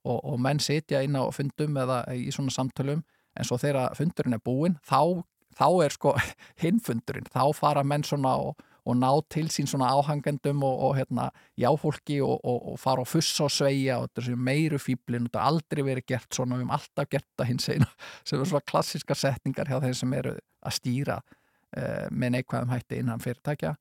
[0.06, 3.02] og, og menn sitja inn á fundum eða í svona samtölum
[3.40, 5.22] en svo þegar fundurinn er búinn þá,
[5.56, 6.14] þá er sko
[6.62, 11.28] hinfundurinn, þá fara menn svona og, og ná til sín svona áhangendum og, og hérna
[11.60, 15.84] jáfólki og, og fara og fussa og sveia og er meiru fýblin þetta er aldrei
[15.90, 17.90] verið gert svona, við hefum alltaf gert það hins einu
[18.28, 23.00] sem er svona klassiska setningar hjá þeim sem eru að stýra uh, með neikvæðum hætti
[23.00, 23.76] innan fyrirtækja.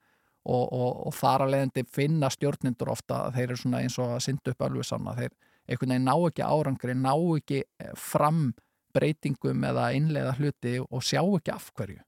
[0.49, 4.63] Og, þar að leiðandi finna stjórnindur ofta þeir eru svona eins og að synda upp
[4.65, 5.33] alveg sann að þeir
[5.69, 8.53] einhvern veginn ná ekki árangri, ná ekki eh, fram
[8.95, 12.01] breytingum eða innleiða hluti og sjá ekki af hverju.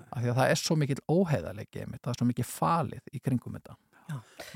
[0.00, 3.56] Af því að það er svo mikill óheðalegi það er svo mikið falið í kringum
[3.58, 3.76] þetta.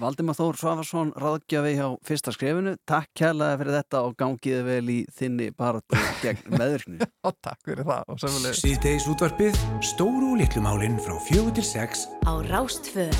[0.03, 4.97] Valdimar Þór Svafarsson ráðgjafi hjá fyrsta skrefinu takk kærlega fyrir þetta og gangiði vel í
[5.15, 7.11] þinni baráttu gegn meðvirkni.
[7.27, 11.69] Og takk fyrir það og semmuleg Síðdeis útvarpið, stóru og litlu málin frá fjögur til
[11.75, 12.09] sex.
[12.27, 13.11] Á Rástfö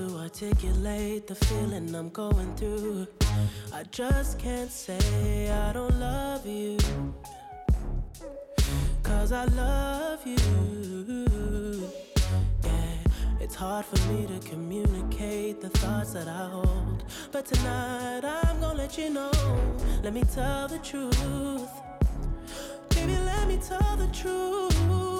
[0.00, 3.06] to articulate the feeling I'm going through.
[3.70, 6.78] I just can't say I don't love you.
[9.02, 11.86] Cause I love you.
[12.64, 17.04] Yeah, it's hard for me to communicate the thoughts that I hold.
[17.30, 19.30] But tonight I'm gonna let you know.
[20.02, 21.72] Let me tell the truth.
[22.88, 25.19] Baby, let me tell the truth.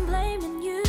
[0.00, 0.82] I'm blaming you.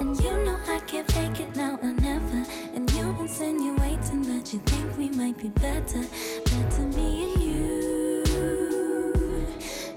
[0.00, 2.44] And you know I can't fake it now or never.
[2.74, 6.04] And you insinuating that you think we might be better.
[6.44, 8.24] Better me and you.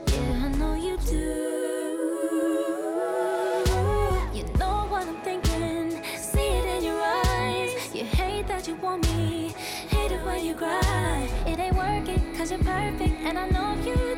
[0.07, 1.25] Yeah, I know you do.
[4.37, 6.03] You know what I'm thinking.
[6.17, 7.95] See it in your eyes.
[7.95, 9.55] You hate that you want me.
[9.89, 11.27] Hate it when you cry.
[11.47, 13.21] It ain't working, cause you're perfect.
[13.23, 14.08] And I know you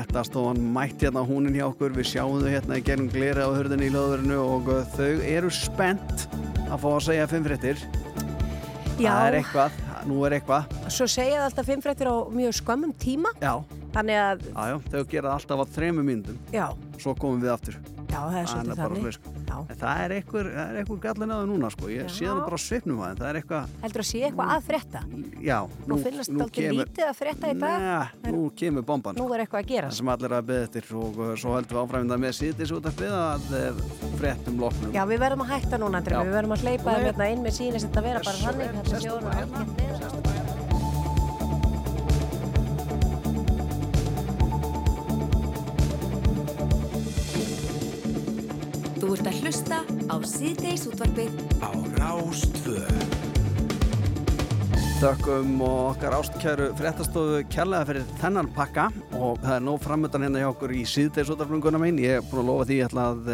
[0.00, 3.88] fréttastofan mætt hérna húnin hjá okkur, við sjáum þau hérna í gegnum glera á hörðinni
[3.88, 6.24] í hljóðverinu og uh, þau eru spennt
[6.70, 7.82] að fá að segja fimm fréttir.
[9.00, 9.10] Já.
[9.10, 9.76] Það er eitthvað,
[10.08, 10.74] nú er eitthvað.
[10.92, 13.52] Svo segja það alltaf fimm fréttir á mjög skömmum tíma Já,
[13.96, 16.66] þannig að, já, já, þau gera alltaf á þremur myndum, já,
[17.00, 17.78] svo komum við aftur.
[18.08, 19.29] já, það er svolítið þannig
[19.80, 21.84] það er einhver, það einhver gallin að þau núna, sko.
[21.90, 22.12] Ég Já.
[22.16, 25.00] sé það bara svipnum að það er eitthvað, Heldur að sé eitthvað að frétta
[25.40, 29.14] já, Nú finnast þetta aldrei lítið að frétta í dag Næ, nú kemur bomban.
[29.20, 31.82] Nú er eitthvað að gera Það sem allir að beða eftir og svo heldum við
[31.84, 33.84] áfræminda með síðis út að beða að uh,
[34.20, 34.90] fréttum loknum.
[34.96, 37.04] Já, við verðum að hætta núna, Andri, við verðum að hleypa Nei.
[37.06, 37.90] hérna inn með sínist
[49.10, 52.82] Þú ert að hlusta á síðdeis útvarpið á Rástvö
[55.00, 58.84] Þökkum og okkar ástkæru fréttastofu kærlega fyrir þennan pakka
[59.18, 61.98] og það er nóg framöndan hérna hjá okkur í síðdeisóttarflunguna mín.
[61.98, 63.32] Ég er búin að lofa því ég ætla að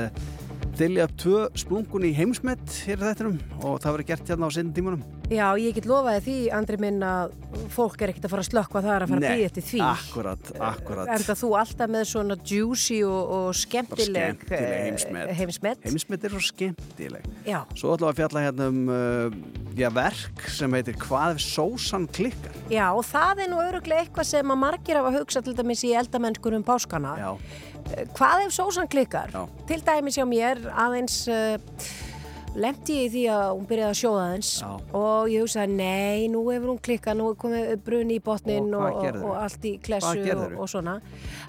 [0.76, 4.74] þylja upp tvö splungun í heimsmet hér þettinum og það verður gert hérna á sinni
[4.76, 5.04] tímunum.
[5.26, 7.32] Já, ég get lofaði því, Andri minn, að
[7.74, 9.80] fólk er ekkert að fara að slökkva það er að fara að býja eftir því.
[9.82, 11.10] akkurat, akkurat.
[11.16, 15.32] Enda þú alltaf með svona juicy og, og skemmtileg, skemmtileg eh, heimsmet.
[15.40, 15.82] heimsmet.
[15.88, 17.26] Heimsmet er svo skemmtileg.
[17.48, 19.40] Já, Svo ætlum við að fjalla hérna um uh,
[19.76, 22.54] já, verk sem heitir Hvað sósan klikkar?
[22.70, 25.90] já, og það er nú öruglega eitthvað sem að margir hafa hugsað til dæmis í
[25.98, 27.16] eldamennskur um páskana.
[27.18, 27.32] Já,
[28.16, 29.32] Hvað ef sósan klikkar?
[29.34, 29.46] Já.
[29.68, 31.56] Til dæmis hjá mér aðeins uh,
[32.56, 34.68] lendi ég í því að hún byrjaði að sjóða aðeins Já.
[34.96, 38.86] og ég hugsaði, nei, nú hefur hún klikkað, nú er komið bruni í botnin Og
[38.86, 40.96] og, og, og allt í klessu og, svona.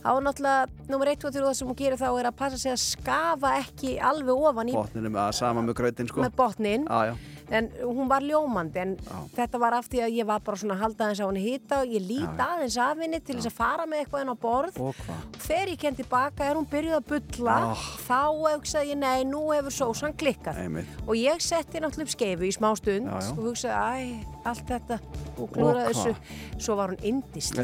[0.03, 2.75] Á náttúrulega, nummer 1 og 3 það sem hún gerir þá er að passa sig
[2.75, 6.23] að skafa ekki alveg ofan í botninu með að sama með grötin sko.
[6.25, 7.15] með botnin Já, já.
[7.49, 9.19] En hún var ljómandi en Já.
[9.37, 11.79] þetta var af því að ég var bara svona að halda aðeins á henni hita
[11.83, 12.47] og ég lít Já.
[12.47, 14.79] aðeins af henni til þess að fara með eitthvað inn á borð.
[14.83, 15.21] Og hvað?
[15.47, 17.85] þegar ég ken tilbaka er hún byrjuð að bulla Ah.
[18.07, 18.19] þá
[18.57, 20.59] hugsaði ég nei, nú hefur sósan klikkað.
[21.07, 24.99] Og ég setti náttúrulega upp skeifu í smá stund Já, og hugsaði, æ, allt þetta
[25.37, 26.15] og klúraði Og þessu.
[26.59, 27.55] Svo var hún indist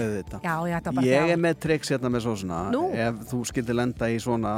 [1.03, 2.71] Ég er með tricks hérna með sósuna.
[2.71, 2.87] Nú?
[2.93, 4.53] ef þú skildir lenda í svona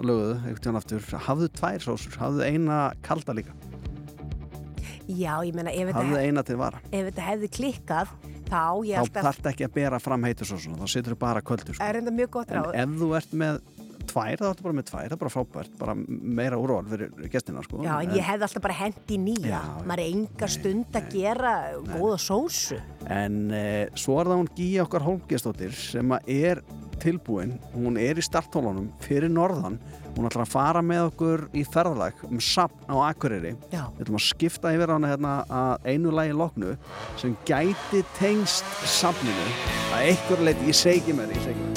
[0.00, 3.52] uh, aftur hafðu tvær sósur, hafðu eina kalda líka
[5.08, 8.12] já, ég meina, ef þetta, þetta hefði klikkað
[8.48, 11.44] þá ég þá alltaf þarf ekki að bera fram heitu sósuna þá setur þú bara
[11.44, 11.88] köldur sko.
[11.88, 13.60] er enda mjög gott en ráð ef þú ert með
[14.04, 15.94] tvær þá ertu bara með tvær, það er bara frábært bara
[16.38, 17.82] meira úrval fyrir gestina sko.
[17.84, 19.60] Já, en ég hefði alltaf bara hendi nýja.
[19.94, 21.54] Er enga stund að gera
[21.88, 22.78] góða sósu.
[23.10, 26.62] En eh, svo er það hún Gíja okkar Hólmgestóttir sem er
[27.02, 29.80] tilbúin, hún er í starthólunum fyrir norðan,
[30.14, 33.54] hún ætlar að fara með okkur í ferðalag um sapn á Akureyri.
[33.72, 33.84] Já.
[33.96, 36.74] Við ætlum að skipta yfir hana hérna að einu lagi loknu
[37.20, 39.48] sem gæti tengst sapninu
[39.94, 41.73] að einhver leiti, ég segi því, ég segi ekki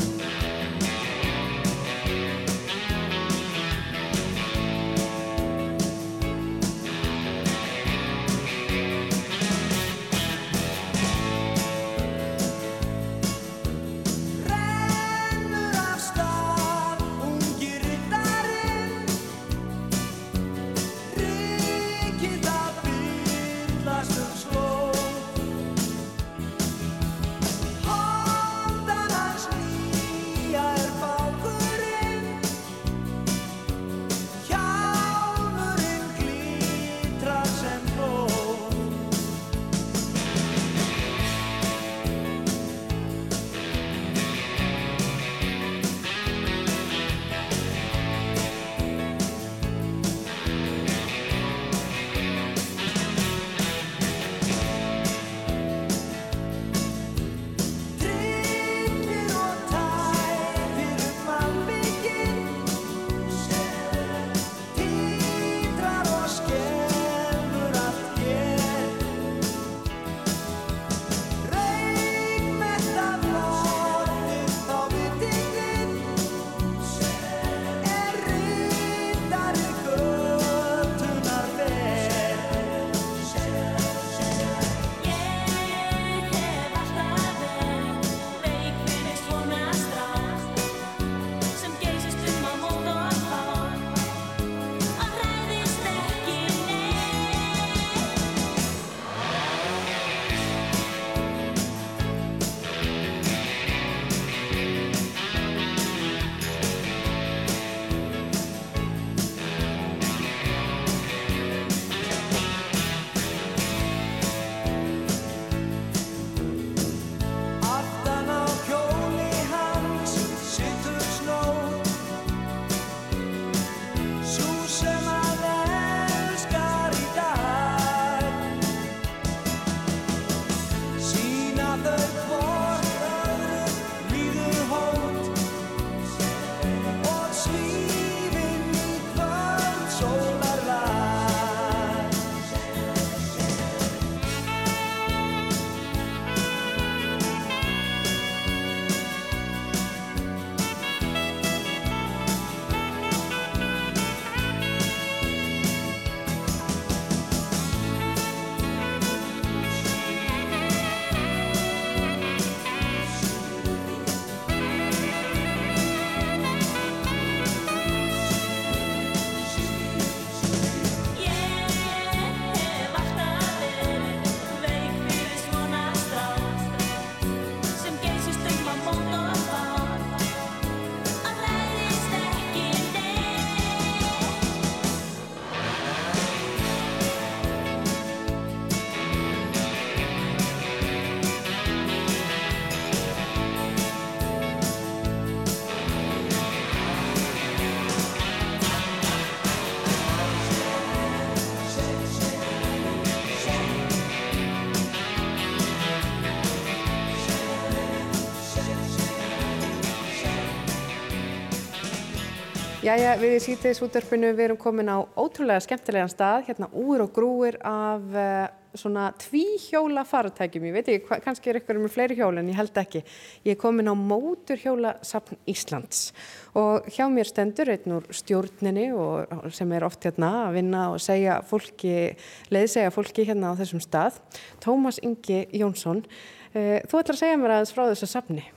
[212.88, 217.10] Jæja, við í sítiðis útörpinu við erum komin á ótrúlega skemmtilegan stað, hérna úr og
[217.12, 218.46] grúir af uh,
[218.80, 222.80] svona tvíhjóla faratækjum, ég veit ekki, kannski er ykkur með fleiri hjól en ég held
[222.80, 223.02] ekki.
[223.44, 226.14] Ég er komin á móturhjóla sapn Íslands
[226.56, 231.04] og hjá mér stendur einn úr stjórninni og sem er oft hérna að vinna og
[231.04, 232.14] segja fólki,
[232.56, 234.22] leiðsegja fólki hérna á þessum stað,
[234.64, 236.06] Tómas Ingi Jónsson.
[236.54, 238.48] Uh, þú ætlar að segja mér aðeins frá þessu sapni.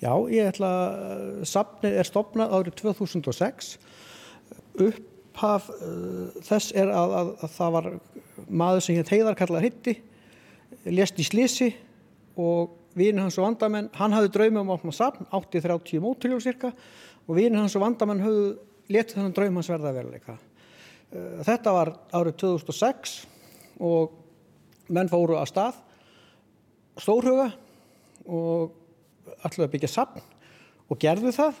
[0.00, 0.68] Já, ég ætla
[1.12, 3.74] að safnið er stopnað árið 2006.
[4.80, 7.88] Upphaf uh, þess er að, að, að það var
[8.48, 9.98] maður sem hétt Heiðar kallar hitti,
[10.88, 11.68] lést í slisi
[12.40, 16.72] og vini hans og vandamenn, hann hafði draumi um að opna safn, 80-30 móturljó cirka
[16.72, 18.48] og vini hans og vandamenn hafði
[18.90, 20.40] letið þennan draum hans verða veruleika.
[21.12, 23.16] Uh, þetta var árið 2006
[23.84, 24.16] og
[24.88, 25.84] menn fóru að stað,
[26.96, 27.50] stórhuga
[28.24, 28.78] og
[29.44, 30.24] ætlaði að byggja safn
[30.90, 31.60] og gerðu það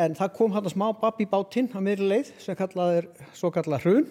[0.00, 3.08] en það kom hann að smá babb í bátinn á meðri leið sem kallað er
[3.36, 4.10] svo kallað hrun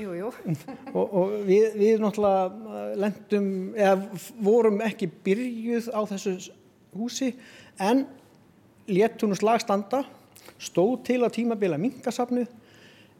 [0.00, 0.30] Jú, jú.
[0.96, 6.36] og, og við, við náttúrulega lendum eða vorum ekki byrjuð á þessu
[6.96, 7.34] húsi
[7.80, 8.06] en
[8.90, 10.04] léttunum slagstanda
[10.60, 12.46] stóð til að tímabila minkasafnu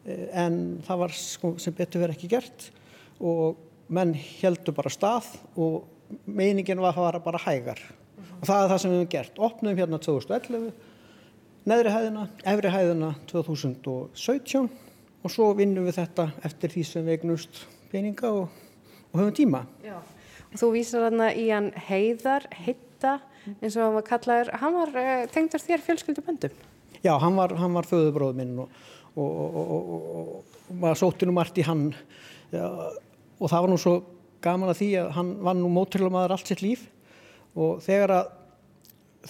[0.05, 2.69] en það var sko, sem betur verið ekki gert
[3.21, 3.59] og
[3.93, 5.27] menn heldur bara stað
[5.59, 5.83] og
[6.25, 7.81] meiningin var að fara bara hægar
[8.39, 9.43] og það er það sem við hefum gert.
[9.49, 10.71] Opnum hérna 2011
[11.69, 14.69] neðri hæðina, efri hæðina 2017
[15.21, 17.59] og svo vinnum við þetta eftir því sem við eignust
[17.91, 18.55] peninga og,
[19.11, 19.65] og höfum tíma.
[19.85, 19.99] Já.
[20.51, 23.19] Og þú vísar þarna í hann Heiðar, Hitta,
[23.59, 26.55] eins og hann var kallaður, hann var uh, tengdur þér fjölskylduböndum.
[27.01, 28.73] Já, hann var, hann var föðubróð minn og,
[29.13, 30.33] og, og, og, og,
[30.71, 31.91] og maður sótti nú margt í hann.
[32.51, 33.95] Já, og það var nú svo
[34.41, 36.87] gaman að því að hann var nú móturlumæður allt sitt líf
[37.55, 38.29] og þegar að,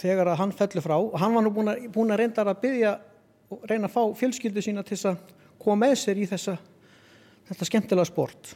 [0.02, 2.60] þegar að hann fellur frá og hann var nú búin að, búin að reynda að
[2.66, 2.96] byggja
[3.52, 5.24] og reyna að fá fjölskyldu sína til að
[5.62, 6.56] koma með sér í þessa,
[7.50, 8.54] þetta skemmtilega sport.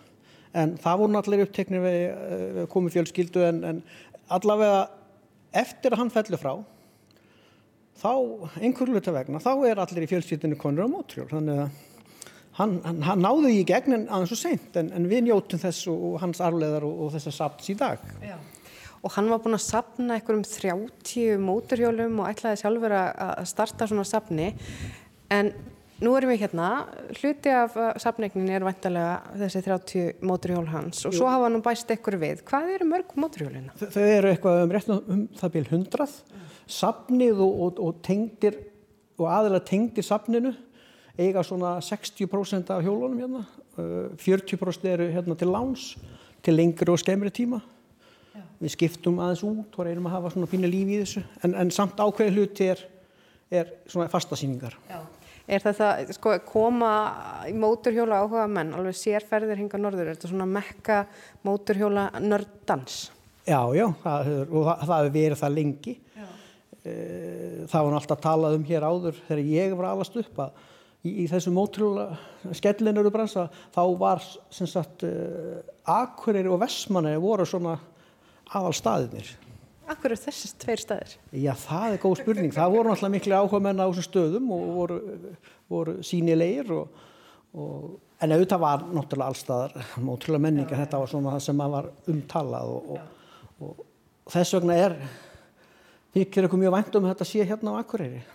[0.55, 3.81] En það voru allir uppteknir við uh, komið fjölskyldu en, en
[4.31, 4.85] allavega
[5.55, 6.53] eftir að hann fellur frá
[7.95, 8.11] þá
[8.59, 11.83] einhverju luta vegna þá er allir í fjölskyldinu konur á mótrjól þannig að
[12.59, 15.87] hann, hann, hann því í gegn en aðeins svo seint en, en við njótum þess
[15.91, 18.03] og, og hans arleðar og, og þess að sapns í dag.
[18.23, 18.37] Já.
[19.05, 24.05] Og hann var búinn að sapna einhverjum 30 móturhjólum og ætlaði sjálfur að starta svona
[24.07, 24.49] sapni
[25.33, 25.51] en
[26.03, 26.69] nú erum við hérna,
[27.21, 31.21] hluti af uh, sapneignin er vantarlega þessi 30 móturhjól hans og Jú.
[31.21, 32.41] svo hafa hann bæst einhver við.
[32.49, 33.75] Hvað eru mörg móturhjólina?
[33.79, 36.15] Þau eru eitthvað um rétt um það bíl hundrað
[36.65, 38.57] safnið og, og, og tengdir
[39.21, 40.51] og aðeins tengdir safninu
[41.15, 43.45] eiga svona 60% af hjólunum hérna
[43.75, 45.97] Uh, 40% eru hérna til láns
[46.39, 47.57] til lengri og skemmri tíma
[48.65, 51.23] við skiptum aðeins út og reynum að hafa svona pínu líf í þessu.
[51.45, 52.81] En, en samt ákveði hluti er,
[53.53, 54.77] er svona fastasýningar.
[55.45, 56.91] Er þetta, sko, koma
[57.53, 61.03] móturhjóla áhuga menn, alveg sérferðir hinga norður, er þetta svona mekka
[61.45, 63.03] móturhjóla nördans?
[63.45, 65.99] Já, já, það hefur, og það, hefur verið það lengi.
[66.85, 70.57] Eh, Það var alltaf talað um hér áður þegar ég var alast upp að
[71.05, 72.07] í, í þessu mótrúla
[72.57, 74.21] skellinuru bransa þá var
[74.53, 77.77] sem sagt uh, Akureyri og Vestmanni voru svona
[78.51, 79.33] aðal staðinir.
[79.85, 81.11] Akkur er þessi tveir staðir?
[81.29, 82.53] Já, það er góð spurning.
[82.53, 84.97] Það voru náttúrulega miklu áhuga menn á þessum stöðum og voru,
[85.69, 87.03] voru sínilegir og,
[87.53, 87.83] og,
[88.25, 90.81] en auðvitað var náttúrulega allstaðar mótrúlega menningar.
[90.81, 93.85] Þetta var svona það sem var umtalað og, og,
[94.25, 94.97] og þess vegna er
[96.15, 98.25] þykir ykkur mjög vænt um að þetta sé hérna á Akureyri.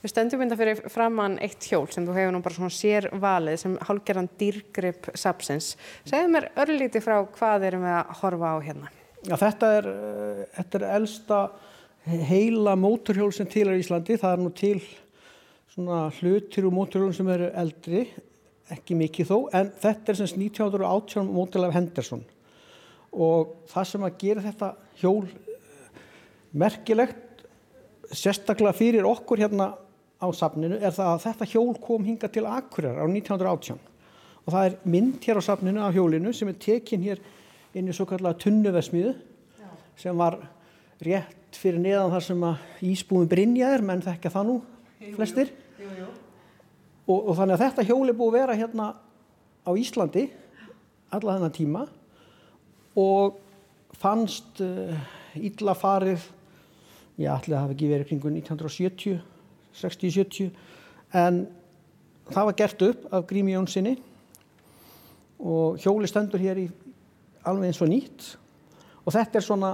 [0.00, 3.56] Við stöndum mynda fyrir framann eitt hjól sem þú hefur nú bara svona sér valið
[3.60, 5.74] sem hálgerðan dýrgrip sapsins.
[6.08, 8.92] Segðu mér örlítið frá hvað erum við að horfa á hérna?
[9.24, 11.40] Já, þetta er, uh, þetta er elsta
[12.06, 14.18] heila móturhjól sem til er í Íslandi.
[14.20, 14.80] Það er nú til
[15.72, 18.06] svona hlutir úr móturhjólum sem eru eldri,
[18.72, 22.22] ekki mikið þó, en þetta er sem 1918 mótil af Henderson.
[23.12, 26.00] Og það sem að gera þetta hjól eh,
[26.56, 27.44] merkilegt,
[28.12, 29.72] sérstaklega fyrir okkur hérna
[30.16, 33.80] á safninu, er það að þetta hjól kom hinga til Akureyrar á 1918.
[34.46, 37.20] Og það er mynd hér á safninu af hjólinu sem er tekin hér
[37.76, 39.14] inn í svo kallega tunnuversmiðu
[39.96, 40.38] sem var
[41.04, 44.56] rétt fyrir neðan þar sem að ísbúin Brynjaður, menn þekkja það nú
[45.16, 45.52] flestir.
[45.80, 46.08] Jú, jú.
[47.06, 48.86] Og, og þannig að þetta hjól er búið að vera hérna
[49.66, 50.24] á Íslandi
[51.14, 51.84] alla þennan tíma
[52.98, 53.36] og
[53.96, 54.96] fannst uh,
[55.36, 56.24] illa farið,
[57.16, 59.20] já, allir það hafi ekki verið kringu 1970,
[59.76, 60.50] 60-70,
[61.16, 61.44] en
[62.32, 63.94] það var gert upp af Grími Jónssoni
[65.36, 66.66] og hjóli stendur hér í
[67.46, 68.28] alveg eins og nýtt
[69.06, 69.72] og þetta er svona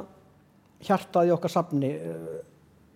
[0.82, 2.40] hjartað í okkar safni uh,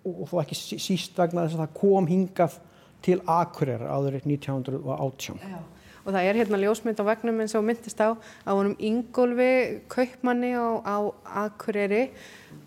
[0.07, 2.59] og, þó ekki sí- síst vegna þess að það kom hingað
[3.07, 5.41] til Akureyrar áður 1918.
[5.43, 5.59] Já.
[6.07, 10.55] Og það er hérna ljósmynd á vegnum eins og myndist á á honum Ingólfi kaupmanni
[10.55, 10.97] á, á
[11.47, 12.05] Akureyri.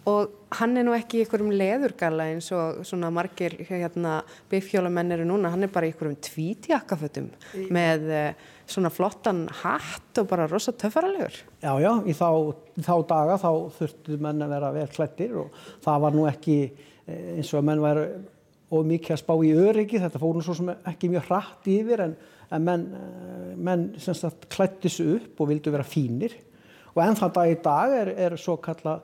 [0.10, 4.20] Og hann er nú ekki í einhverjum leðurgalla eins og svona margir hérna
[4.52, 7.30] bifhjólamenn eru núna, hann er bara í einhverjum tvítjakkafötum
[7.74, 11.38] með eh, svona flottan hatt og bara rosa töffaralegur.
[11.62, 12.28] Já, já, í þá,
[12.86, 17.38] þá daga þá þurftu menn að vera vel klættir og það var nú ekki eh,
[17.38, 18.10] eins og að menn væru
[18.70, 22.04] og mikið að spá í öryggi, þetta fór nú svo sem ekki mjög hratt yfir
[22.06, 22.18] en,
[22.52, 23.88] en menn, eh, menn
[24.50, 26.34] klættu sig upp og vildu vera fínir
[26.96, 28.96] og enn þann dag í dag er, er svo kalla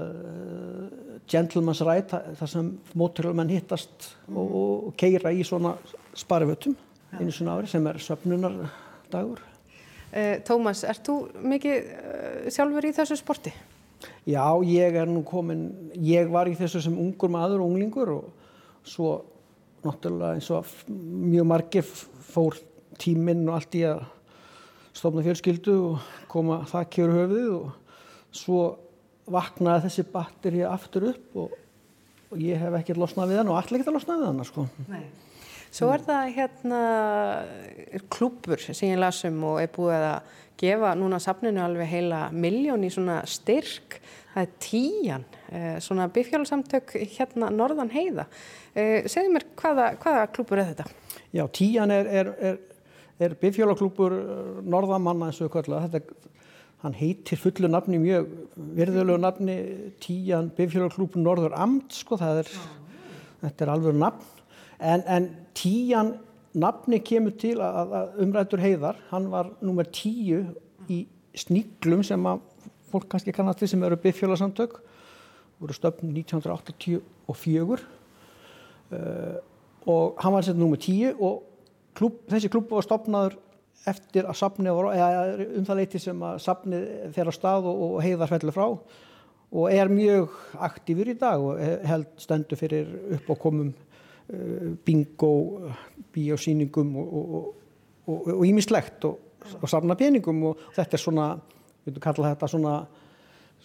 [0.00, 0.86] uh,
[1.28, 5.74] gentleman's right þa- þar sem móturlumenn hittast og, og keira í svona
[6.16, 6.76] sparifötum
[7.16, 9.40] einu svona ári sem er söfnunardagur.
[10.16, 11.14] Eh, Tómas, ert þú
[11.52, 13.52] mikið eh, sjálfur í þessu sporti?
[14.28, 15.68] Já, ég er nú komin,
[16.04, 19.14] ég var í þessu sem ungur maður og unglingur og svo
[19.86, 21.86] náttúrulega eins og mjög margir
[22.32, 22.58] fór
[23.02, 24.02] tíminn og allt í að
[24.96, 28.62] stofna fjölskyldu og koma það kjör höfuðið og svo
[29.32, 31.54] vaknaði þessi batteri aftur upp og,
[32.30, 34.66] og ég hef ekkert losnað við hann og allir ekkert að losna við hann sko.
[34.90, 35.04] Nei.
[35.76, 36.80] Svo er það hérna
[38.12, 42.92] klúpur sem ég lasum og er búið að gefa núna safninu alveg heila miljón í
[42.92, 43.98] svona styrk.
[44.32, 48.26] Það er tíjan, eh, svona bifhjólasamtök hérna norðan heiða.
[48.74, 50.88] Eh, segðu mér hvaða, hvaða klúpur er þetta?
[51.32, 52.58] Já, tíjan er, er, er,
[53.22, 54.14] er bifjólaklúpur
[54.66, 55.88] norðamanna eins og það.
[55.94, 56.34] Þetta,
[56.84, 58.28] hann heitir fullu nafni mjög
[58.76, 59.56] virðulegu nafni
[60.04, 62.52] tíjan bifjólaklúpur norður amt, sko, það er,
[63.44, 64.32] þetta er alveg nafn.
[64.76, 66.14] En, en tíjan
[66.56, 70.42] nafni kemur til að, að umrættur heiðar, hann var nummer tíu
[70.92, 71.06] í
[71.36, 72.44] sníklum sem að
[72.92, 74.78] fólk kannski kannast við sem eru bifjólasamtök,
[75.60, 77.80] voru stöfn 1984
[78.92, 79.36] uh,
[79.88, 81.55] og hann var sett nummer 10 og
[81.96, 83.36] klub, þessi klub var stopnaður
[83.86, 84.38] eftir að
[84.96, 85.08] eða
[85.58, 88.66] um það leiti sem að safnið fer á stað og, og heiðar fellur frá
[89.56, 90.32] og er mjög
[90.66, 92.88] aktífur í dag og held stendur fyrir
[93.18, 95.32] uppákomum uh, bingo,
[96.14, 101.28] bíósýningum og ímislegt og, og, og safna peningum og þetta er svona,
[101.84, 102.76] við veitum kalla þetta svona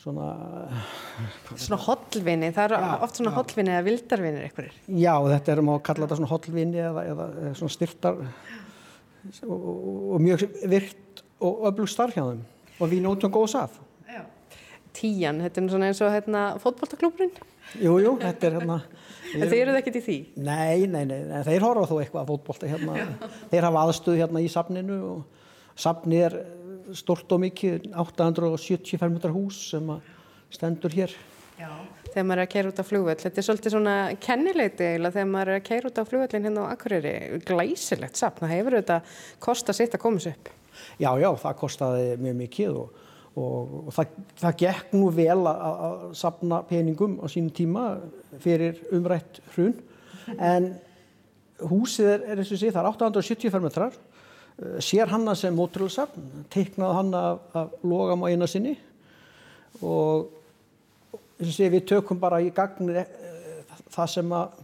[0.02, 0.30] svona
[1.66, 4.80] Svona hollvinni, það eru oft svona hollvinni eða vildarvinir einhverjir.
[4.90, 7.30] Já, þetta er má kalla þetta svona hollvinni eða, eða,
[7.60, 9.78] svona styrtar og, og,
[10.16, 12.44] og mjög virt og öflug starf hjá þeim
[12.82, 13.80] og við nótum góðs af.
[14.92, 17.32] Tíjan, þetta er svona eins og hérna fótboltaklúburinn.
[17.80, 18.82] Jú, jú, þetta er hérna
[19.32, 20.16] En þið eruð ekkert í því?
[20.44, 23.06] Nei, nei, nei, nei þeir horfa þó eitthvað að fótbolta hérna.
[23.52, 26.36] Þeir hafa aðstöð hérna í safninu og safnið er
[26.98, 29.92] stort og mikið, 875 metrar hús sem
[30.52, 31.14] stendur hér.
[31.62, 31.70] Já.
[32.12, 35.30] Þegar maður er að keira út á flugvöll, þetta er svolítið svona kennileiti eiginlega þegar
[35.32, 37.14] maður er að keira út á flugvöllin hérna á Akureyri,
[37.48, 38.98] glæsilegt safn, það hefur þetta
[39.46, 40.52] kosta sitt að koma sér upp.
[41.00, 43.02] Já, já, það kostaði mjög mikið og,
[43.36, 47.86] og, og það, það gekk nú vel að, sapna peningum á sínum tíma
[48.42, 49.76] fyrir umrætt hrun
[50.40, 50.72] en
[51.72, 54.11] húsið er, er eins og sé, það er 875 metrar uh,
[54.84, 58.76] sér hanna sem mótrúlsafn teiknaði hanna af, af logam á eina sinni
[59.82, 60.30] og
[61.42, 62.92] og sé við tökum bara í gagn
[63.92, 64.60] það sem að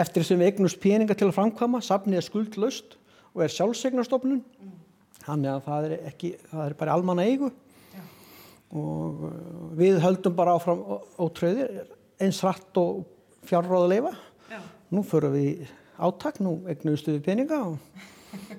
[0.00, 2.96] eftir sem við eignust peninga til að framkvæma safnið er skuldlaust
[3.34, 4.42] og er sjálfsegnarstofnun
[5.26, 7.50] þannig að það er ekki, það er bara almanna eigu.
[8.76, 9.34] Og uh,
[9.78, 10.82] við höldum bara áfram
[11.22, 11.84] ótröðir
[12.22, 13.04] eins rætt og
[13.46, 14.12] fjárráða leifa
[14.90, 15.66] nú förum við
[15.98, 17.78] átak, nú eignustu við peninga og,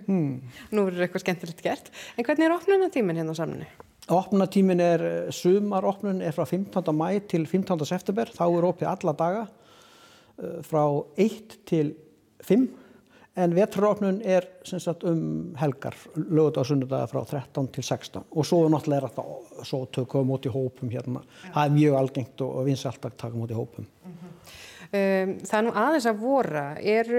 [0.08, 0.32] hmm.
[0.72, 1.92] Nú verður eitthvað skemmtilegt gert.
[2.16, 3.70] En hvernig er opnunatíminn hérna á samninu?
[4.08, 6.94] Opnatímin er, eh, sumaropnun er frá 15.
[6.96, 7.86] mæ til 15.
[7.86, 10.84] september, þá er opið alla daga eh, frá
[11.18, 11.96] 1 til
[12.46, 12.68] 5
[13.38, 18.64] en vetraropnun er sagt um helgar, lögut á sunnudaga frá 13 til 16 og svo
[18.72, 19.26] náttúrulega er þetta,
[19.68, 21.22] svo tökum við móti hópum hérna,
[21.54, 23.86] það er mjög algengt og vinsalt að taka móti hópum.
[24.88, 26.66] Um, það er nú aðeins að vora.
[26.80, 27.10] Er,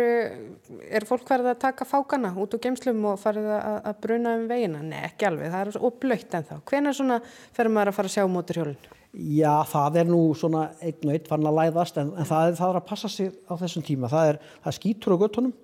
[0.88, 4.46] er fólk verið að taka fákana út úr geimslum og farið að, að bruna um
[4.48, 4.84] veginna?
[4.86, 5.52] Nei, ekki alveg.
[5.52, 6.54] Það er óblöytt en þá.
[6.70, 8.94] Hvenær svona fer maður að fara að sjá móturhjólinn?
[9.18, 12.58] Já, það er nú svona einn og einn farin að læðast en, en það, er,
[12.58, 14.10] það er að passa sig á þessum tíma.
[14.12, 15.54] Það er, er skítur á göttunum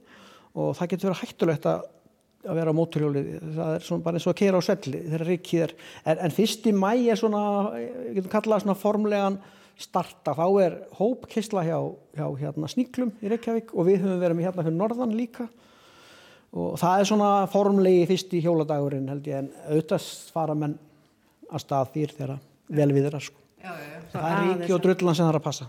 [0.55, 1.85] og það getur verið hættulegt að,
[2.49, 3.25] að vera á móturhjóli.
[3.59, 5.77] Það er svona bara eins og að keira á svelli þegar rikið er.
[6.05, 7.45] En, en fyrst í mæ er svona,
[7.81, 9.39] ég getum kallað svona formlegan
[9.81, 11.79] starta, þá er hópkysla hjá,
[12.15, 15.49] hjá hérna, sníklum í Reykjavík og við höfum verið með hérna fyrir norðan líka
[16.55, 20.77] og það er svona formlegi fyrst í hjóladagurinn held ég en auðvitað fara menn
[21.51, 22.39] að stað fyrir þeirra
[22.75, 23.41] vel við þeirra sko.
[23.65, 24.01] Já, já, já.
[24.13, 25.69] Það er ríki og drullan sem það er að passa.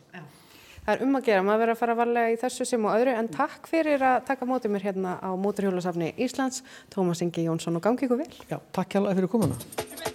[0.85, 3.15] Það er um að gera, maður verið að fara varlega í þessu sem og öðru
[3.17, 6.61] en takk fyrir að taka mótið mér hérna á Móturhjólasafni Íslands,
[6.93, 8.29] Tómas Ingi Jónsson og gangi ykkur vel.
[8.51, 10.13] Já, takk hjálpa fyrir komuna.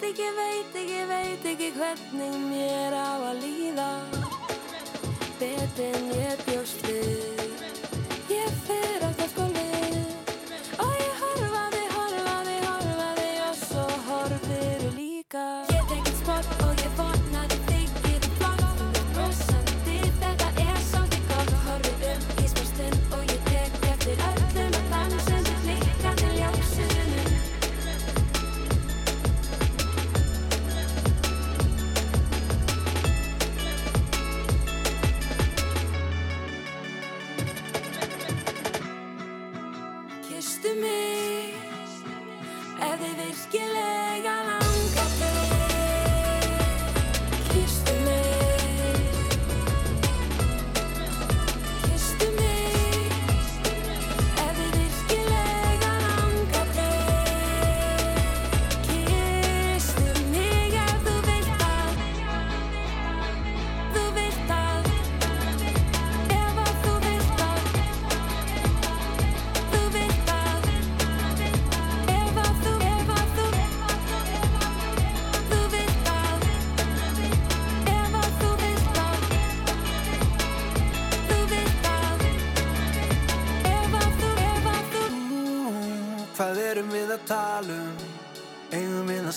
[0.00, 3.88] veit ekki, veit ekki, veit ekki hvernig mér á að líða.
[5.40, 7.37] Betur en ég bjóst við.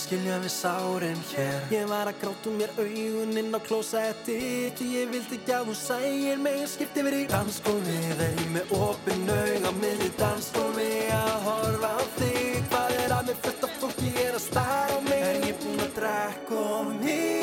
[0.02, 1.60] skilja við sáren hér.
[1.74, 4.38] Ég var að gráta um mér auguninn á klósetti
[4.70, 9.34] Ekki ég vildi ekki að hún sægir mig skipti verið í Danskómi þeir með ofinn
[9.36, 13.40] aug á miðri danskómi að horfa á þig Hvað er að mér?
[13.46, 15.22] Fullt af fólki er að starra á mig.
[15.28, 17.41] Er ég búinn að drekka og mér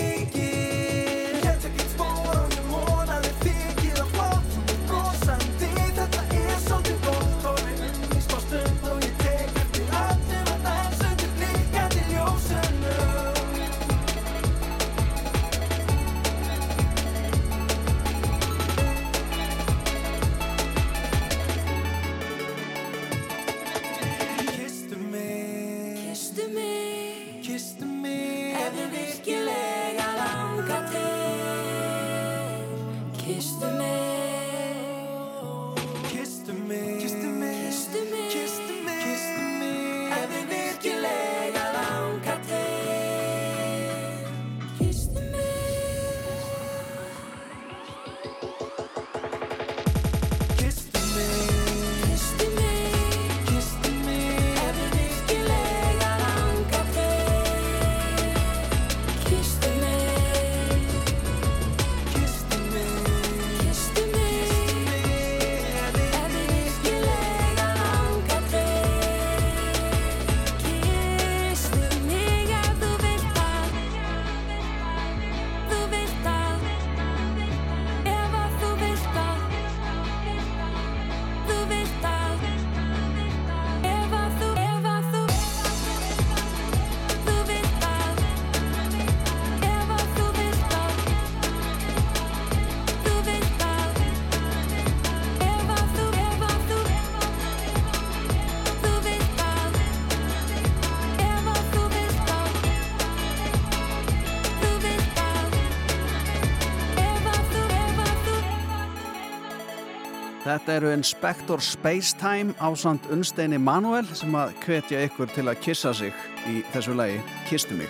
[110.68, 116.12] Þetta eru Inspector Spacetime ásand Unsteini Manuel sem að kvetja ykkur til að kissa sig
[116.44, 117.16] í þessu lagi
[117.48, 117.88] Kistu mig.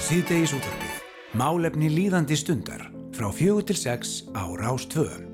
[0.00, 0.98] Síðdegis útverfið.
[1.36, 5.27] Málefni líðandi stundar frá fjögur til sex á Rástföðum.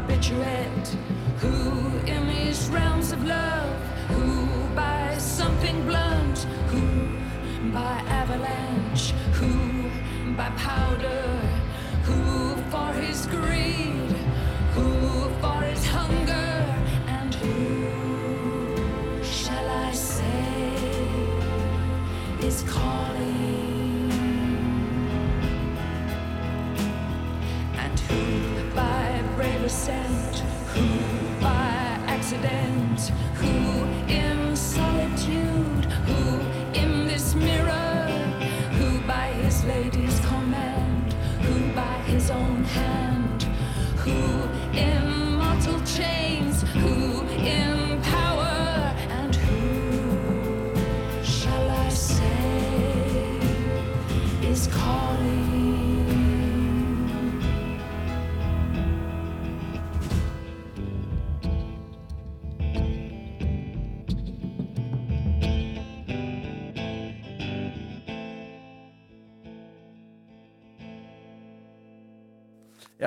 [0.00, 0.96] Barbiturate?
[1.40, 3.76] Who in these realms of love?
[4.08, 6.38] Who by something blunt?
[6.68, 9.12] Who by avalanche?
[9.38, 9.90] Who
[10.36, 11.40] by powder?
[12.04, 14.12] Who for his greed?
[14.74, 16.52] Who for his hunger?
[17.06, 20.74] And who shall I say
[22.40, 23.19] is calling?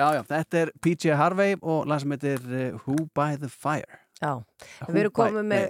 [0.04, 4.00] Já, já, þetta er PJ Harvey og lag sem heitir uh, Who by the Fire
[4.20, 4.34] Já,
[4.84, 5.64] Who við erum komið með,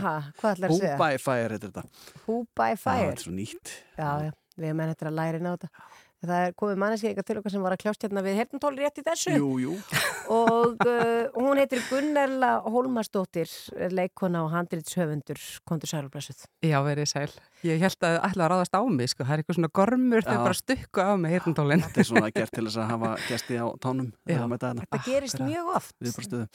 [0.00, 0.94] ha, hvað ætlar að Who segja?
[1.02, 1.84] by Fire heitir þetta
[2.24, 3.02] Who by Já, Fire?
[3.10, 5.84] þetta er svo nýtt Já, já, við erum enn eftir að læra inn á þetta.
[6.24, 9.04] Það er komið manneskið til okkar sem var að kljást hérna við hertumtóli rétt í
[9.06, 9.34] þessu.
[9.38, 9.74] Jú, jú
[10.34, 16.46] Og uh, hún heitir Gunnarla Hólmarsdóttir, er leikona og handritshöfundur, kontur sælublassuð.
[16.64, 17.34] Já, verið sæl.
[17.64, 19.24] Ég held að ætla að ráðast á mig, sko.
[19.24, 20.46] Það er eitthvað svona gormur þegar Já.
[20.48, 21.84] bara stukku á mig hirtantólinn.
[21.84, 24.10] Þetta er svona gert til þess að hafa gesti á tánum.
[24.24, 25.94] Þetta gerist mjög oft.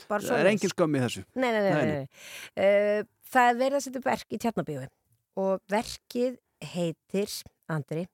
[0.10, 2.06] Það er engin skömm í þessu Nei, nei, nei, nei, nei.
[2.58, 4.86] Uh, Það er verið að setja verk í Tjarnabíu
[5.40, 6.40] og verkið
[6.72, 7.34] heitir,
[7.70, 8.08] Andri,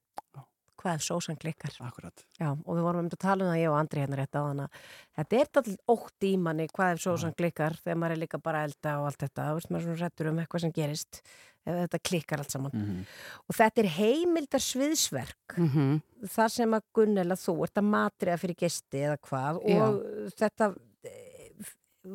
[0.82, 1.74] hvað sósan klikkar?
[1.86, 2.26] Akkurat.
[2.40, 4.42] Já, og við vorum um að tala um það ég og Andri hérna rétt á
[4.46, 4.68] hana.
[5.16, 8.96] Þetta er alltaf ótt í manni hvað sósan klikkar þegar maður er líka bara elda
[9.02, 9.50] og allt þetta.
[9.50, 11.22] Þú veist, maður svona rættur um eitthvað sem gerist
[11.66, 12.72] þetta klikkar allt saman.
[12.78, 13.06] Mhm.
[13.50, 16.02] Og þetta er heimildar sviðsverk Mhm.
[16.30, 20.04] þar sem að Gunnela þú ert að matriða fyrir gesti eða hvað og
[20.38, 20.76] þetta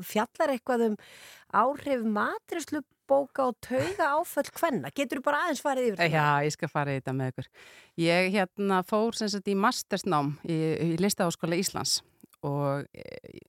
[0.07, 0.97] fjallar eitthvað um
[1.61, 4.93] áhrif matrislu bóka og tauga áföll hvenna.
[4.95, 6.15] Getur þú bara aðeins farið yfir þetta?
[6.15, 7.49] Já, ég skal fara í þetta með ykkur.
[8.05, 11.99] Ég hérna fór sem sagt í mastersnám í, í Listaháskóla Íslands
[12.47, 13.43] og e,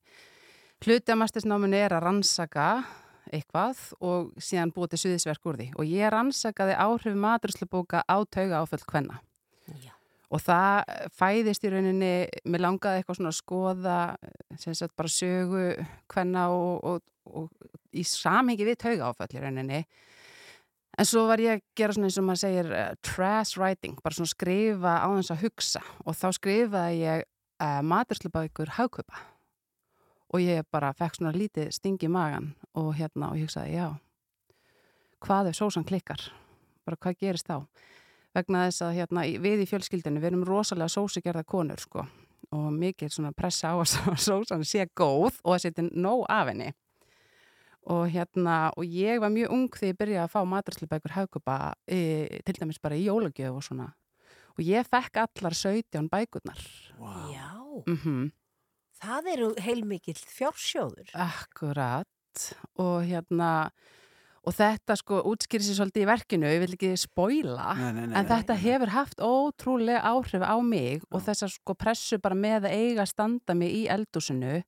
[0.83, 2.67] hluti af mastersnáminu er að rannsaka
[3.31, 8.63] eitthvað og síðan búið til suðisverk úr því og ég rannsakaði áhrif maturslubóka á tauga
[8.63, 9.21] áföll hvenna.
[10.31, 12.13] Og það fæðist í rauninni,
[12.47, 13.97] mér langaði eitthvað svona að skoða
[14.61, 15.65] sem sagt bara sögu
[16.13, 17.49] hvenna og, og, og
[17.91, 19.81] í samhengi við tauga áföll í rauninni.
[20.99, 24.15] En svo var ég að gera svona eins og maður segir uh, trash writing, bara
[24.15, 29.21] svona skrifa á þess að hugsa og þá skrifaði ég uh, maturslubækur hagkaupa
[30.31, 33.87] og ég bara fekk svona lítið sting í magan og hérna og ég hugsaði já,
[35.23, 36.23] hvað ef sósan klikkar?
[36.87, 37.67] Bara hvað gerist þá?
[38.35, 42.05] Vegna þess að hérna í- við í fjölskyldinu, við erum rosalega sósugerða konur sko.
[42.55, 43.91] Og mikið svona pressa á að
[44.27, 46.71] sósan sé góð og að setja nóg af henni.
[47.91, 51.55] Og hérna, og ég var mjög ung þegar ég byrjaði að fá maturslubækur hagkupa
[51.89, 52.01] e,
[52.45, 53.87] til dæmis bara í jólagjöf og svona.
[54.53, 56.61] Og ég fekk allar 17 bækurnar.
[56.99, 57.31] Wow.
[57.33, 57.49] Já,
[57.87, 58.29] mm
[59.01, 61.07] það eru heilmikill fjársjóður.
[61.17, 62.05] Akkurat.
[62.77, 63.71] Og hérna
[64.41, 68.17] og þetta sko útskýri sér svolítið í verkinu ég vil ekki spoila Nei, nei, nei,
[68.17, 72.77] en þetta hefur haft ótrúlega áhrif á mig og þessar sko pressu bara með að
[72.77, 74.59] eiga að standa mig í eldúsinu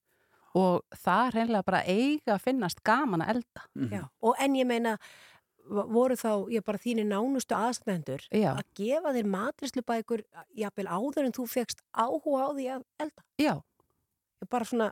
[0.54, 4.60] og það er reynilega bara að eiga að finnast gaman að elda Já, og en
[4.60, 4.98] ég meina
[5.68, 8.52] voru þá, ég bara þínir nánustu aðstæðendur Já.
[8.54, 10.24] að gefa þér matrislubækur
[10.60, 13.24] jafnvel áður en þú fegst áhuga á því að elda.
[13.40, 13.54] Já.
[14.52, 14.90] Bara svona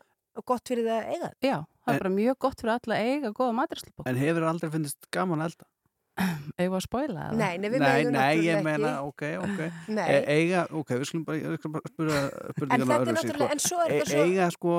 [0.52, 1.48] gott fyrir það að eiga þetta.
[1.48, 4.08] Já, það er bara mjög gott fyrir alla að eiga góða maturslubók.
[4.10, 5.70] En hefur aldrei finnist gaman að elda?
[6.22, 7.38] Eigum við að spoila það?
[7.40, 9.08] Nei, nei, við Nei, megum nei, ég náttúrulega meina, ekki.
[9.08, 9.62] ok, ok
[9.98, 10.08] Nei.
[10.12, 13.80] e Eiga, ok, við skulum bara, bara spyrja En spurningana þetta er náttúrulega- en svo
[13.86, 14.74] er þetta svo- Eiga, sko,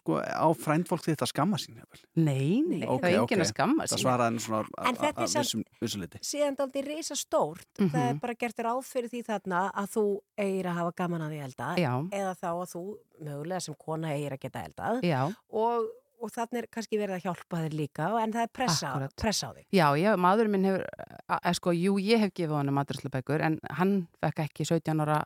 [0.00, 2.02] sko, á frændfólk þitt að skamma sín jafnvel?
[2.18, 3.46] Nei, nei, Ok, það er enginn ok.
[3.46, 4.02] að skamma Það sín.
[4.04, 7.66] svaraði henni svona En þetta er að vissum, vissum liti Síðan daldi reysa stórt.
[7.78, 8.20] Það er Mhm.
[8.20, 10.04] bara gert ráð fyrir því þarna að þú
[10.38, 11.68] eigir að hafa gaman að því elda.
[11.78, 11.92] Já.
[12.10, 12.82] Eða þá að þú
[13.20, 15.02] mögulega sem kona eigir að geta eldað.
[15.04, 15.22] Já.
[15.52, 15.88] Og,
[16.20, 19.52] og þannig er kannski verið að hjálpa þér líka en það er pressa, pressa á
[19.56, 19.64] því.
[19.74, 20.84] Já, ég, maðurinn minn hefur,
[21.26, 25.20] að, að, sko, jú, ég hef gefið honum maturslubækur en hann fekk ekki 17 ára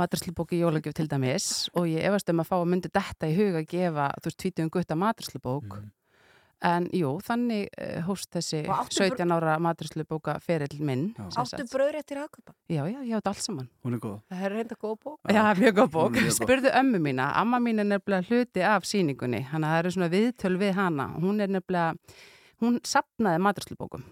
[0.00, 3.36] maturslubók í jólagjöf til dæmis og ég efast um að fá að myndi detta í
[3.36, 5.80] huga að gefa, þú veist, 20 gutta maturslubók
[6.60, 11.06] En jú, þannig uh, hóst þessi Og áttu br- 17 ára maturslu bóka ferill minn.
[11.16, 11.62] Áttu sagt.
[11.72, 12.52] bröðréttir aðköpa?
[12.68, 13.68] Já, já, ég átti allt saman.
[13.84, 14.18] Hún er góð.
[14.28, 15.18] Það er reynda góð bók.
[15.32, 16.10] Já, mjög góð bók.
[16.16, 16.36] Er mjög góð.
[16.42, 20.10] Spurðu ömmu mína, amma mín er nefnilega hluti af síningunni, hann að það eru svona
[20.12, 21.08] viðtöl við hana.
[21.16, 21.94] Hún er nefnilega,
[22.60, 24.04] hún sapnaði maturslubókum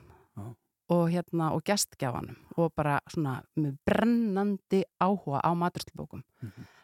[0.89, 6.23] og hérna og gestgjafanum og bara svona með brennandi áhuga á maturslubókum.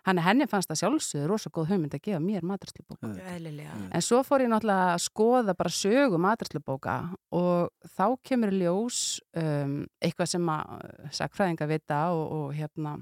[0.04, 3.14] Hann henni fannst það sjálfsögur rosa góð hugmynd að gefa mér maturslubókum.
[3.32, 3.78] Eðlilega.
[3.88, 6.98] En svo fór ég náttúrulega að skoða bara sögu maturslubóka
[7.32, 9.00] og þá kemur ljós
[9.40, 10.84] um, eitthvað sem að
[11.20, 12.98] sakfræðinga vita og, og hérna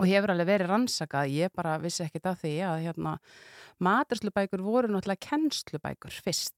[0.00, 3.14] og hefur alveg verið rannsakað, ég bara vissi ekkert af því að hérna
[3.82, 6.56] maturslubækur voru náttúrulega kennslubækur fyrst.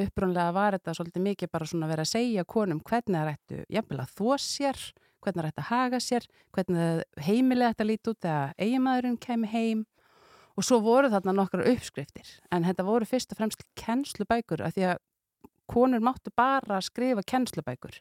[0.00, 3.58] Upprunlega var þetta svolítið mikið bara svona að vera að segja konum hvernig það ættu
[3.74, 4.84] jafnvel að þó sér,
[5.20, 6.26] hvernig það ættu að haga sér,
[6.56, 9.84] hvernig heimilega þetta líti út eða eiginmaðurinn kemi heim
[10.56, 14.88] og svo voru þarna nokkra uppskriftir en þetta voru fyrst og fremst kennslubækur af því
[14.90, 15.04] að
[15.70, 18.00] konur máttu bara skrifa kennslubækur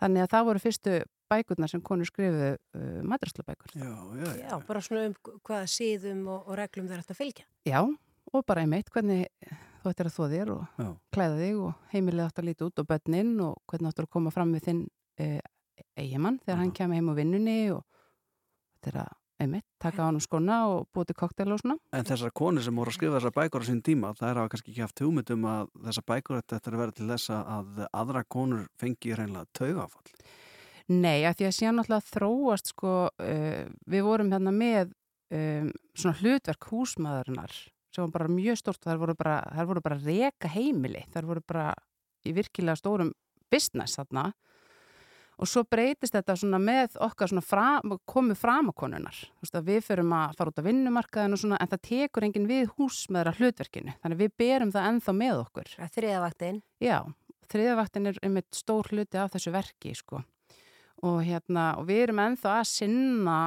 [0.00, 0.96] þannig að það voru fyrstu
[1.30, 5.16] bækurnar sem konur skrifuðu uh, maturslubækur Já, já, Já, bara svona um
[5.46, 7.46] hvaða síðum og, og reglum þeir ætti að fylgja.
[7.66, 7.80] Já,
[8.32, 9.26] og bara einmitt hvernig
[9.82, 10.88] þú ættir að þó þér og Já.
[11.16, 14.34] klæða þig og heimilega átt að líti út og börnin og hvernig áttur að koma
[14.34, 15.40] fram við þinn uh,
[15.98, 17.84] eigimann þegar hann kemur heim á vinnunni og
[18.76, 21.76] þetta er að einmitt taka á hann um skona og búið til koktel og svona.
[21.92, 24.50] En þessar konur sem voru að skrifa þessar bækur á sín tíma, það er að
[24.54, 27.80] kannski ekki haft hugmynd um að þessar bækur þetta er að vera til þess að
[28.00, 30.14] aðra konur fengi reynilega taugafall.
[30.86, 34.92] Nei, að því að síðan náttúrulega þróast sko, uh, við vorum hérna með
[35.34, 37.56] um, svona hlutverk húsmaðurinnar
[37.96, 41.30] sem var bara mjög stórt og þær voru bara, þær voru bara reka heimili, þær
[41.30, 41.70] voru bara
[42.26, 43.12] í virkilega stórum
[43.50, 44.30] business þarna
[45.36, 49.18] og svo breytist þetta svona með okkar svona fram, komið framakonunar
[49.66, 53.34] við förum að fara út af vinnumarkaðin og svona en það tekur enginn við húsmaðura
[53.36, 55.74] hlutverkinu, þannig við berum það ennþá með okkur.
[55.96, 56.62] Þriðavaktin.
[56.82, 56.98] Já,
[57.52, 60.22] þriðavaktin er einmitt stór hluti af þessu verki sko
[61.04, 63.40] og hérna, og við erum ennþá að sinna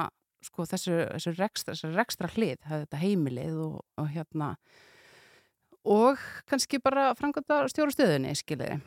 [0.44, 4.52] sko þessu, þessu, rekstra, þessu rekstra hlið, það er þetta heimilið og, og hérna
[5.90, 8.78] og kannski bara framkvæmda stjórastöðunni, skiljiði.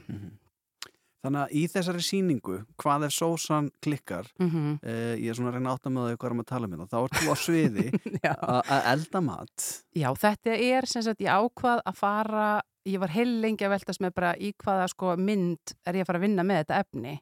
[1.24, 4.80] Þannig að í þessari síningu, hvað ef sósan klikkar, Mhm.
[4.84, 6.74] eh, ég er svona að reyna að átta með það hvað erum að tala um
[6.74, 7.86] þetta, þá ert þú á sviði
[8.24, 9.68] að að elda mat.
[9.96, 14.02] Já, þetta er sem sagt, ég ákvað að fara, ég var heil lengi að veltast
[14.04, 17.14] með bara í hvaða sko mynd er ég að fara að vinna með þetta efni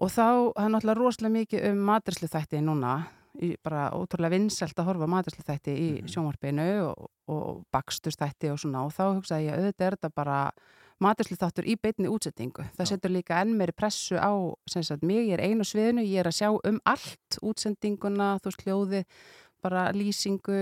[0.00, 0.24] og þá,
[0.56, 2.94] það er náttúrulega rosalega mikið um maturslu þætti núna,
[3.62, 8.92] bara ótrúlega vinsælt að horfa maturslu þætti í sjónvarpinu og, og bakstustætti og svona og
[8.96, 10.38] þá hugsaði ég auðvitað er þetta bara
[11.02, 12.66] maturslu þáttur í beinni útsettingu.
[12.76, 14.32] Það setur líka enn meiri pressu á,
[14.70, 18.64] sagt, mig, ég er einu sviðinu, ég er að sjá um allt útsendinguna, þú veist,
[18.64, 19.10] hljóðið,
[19.66, 20.58] bara lýsingu,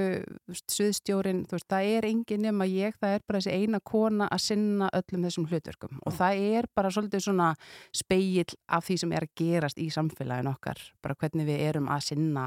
[0.70, 4.44] sviðstjórin, þú veist, það er engin nema ég, það er bara þessi eina kona að
[4.46, 7.50] sinna öllum þessum hlutverkum og það er bara svolítið svona
[7.94, 12.06] speill af því sem er að gerast í samfélagin okkar, bara hvernig við erum að
[12.08, 12.46] sinna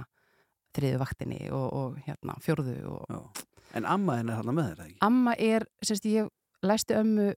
[0.77, 3.43] þriðu vaktinni og, og hérna, fjórðu og...
[3.75, 4.99] En amma henni er þarna með eða ekki?
[5.05, 6.29] Amma er, semst, ég
[6.65, 7.31] læsti ömmu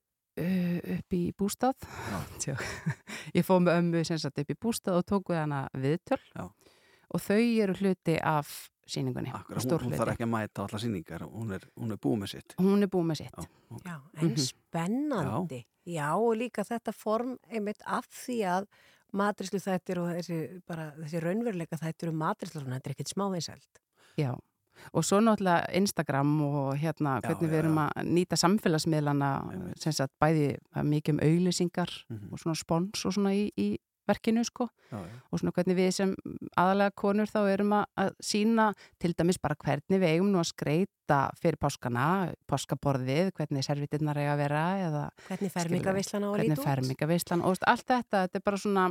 [0.96, 1.86] upp í bústað
[3.36, 6.44] ég fóð með ömmu sem sagt upp í bústað og tók við hana viðtöl Já.
[7.14, 8.52] og þau eru hluti af
[8.90, 11.92] síningunni Akkurat, stór hún, hún þarf ekki að mæta á allar síningar, hún er, hún
[11.94, 12.54] er búið með sitt.
[12.58, 13.44] hún er búið með sitt
[13.86, 14.36] Já, en Mhm.
[14.46, 15.60] spennandi.
[15.86, 16.08] Já.
[16.18, 18.66] og líka þetta form einmitt af því að
[19.12, 23.80] matrislu þættir og þessi, bara, þessi raunveruleika þættir um matrislu, þetta er ekkert smávinsælt.
[24.18, 24.34] Já,
[24.92, 29.30] og svo náttúrulega Instagram og hérna hvernig já, við erum að nýta samfélagsmiðlana
[29.80, 31.94] sem sagt bæði mikið um auðlýsingar
[32.30, 33.74] og svona spons og svona í, í
[34.10, 34.68] verkinu sko.
[34.90, 35.18] Já, já.
[35.30, 36.14] og svona hvernig við sem
[36.58, 38.70] aðalega konur þá erum að, að sína
[39.02, 42.06] til dæmis bara hvernig við eigum nú að skreita fyrir páskana,
[42.50, 46.68] páskaborðið, hvernig servitirnar eiga að vera eða Hvernig fermingarveislan á að líta hvernig út?
[46.70, 48.88] fermingaveislan og allt þetta, þetta er bara svona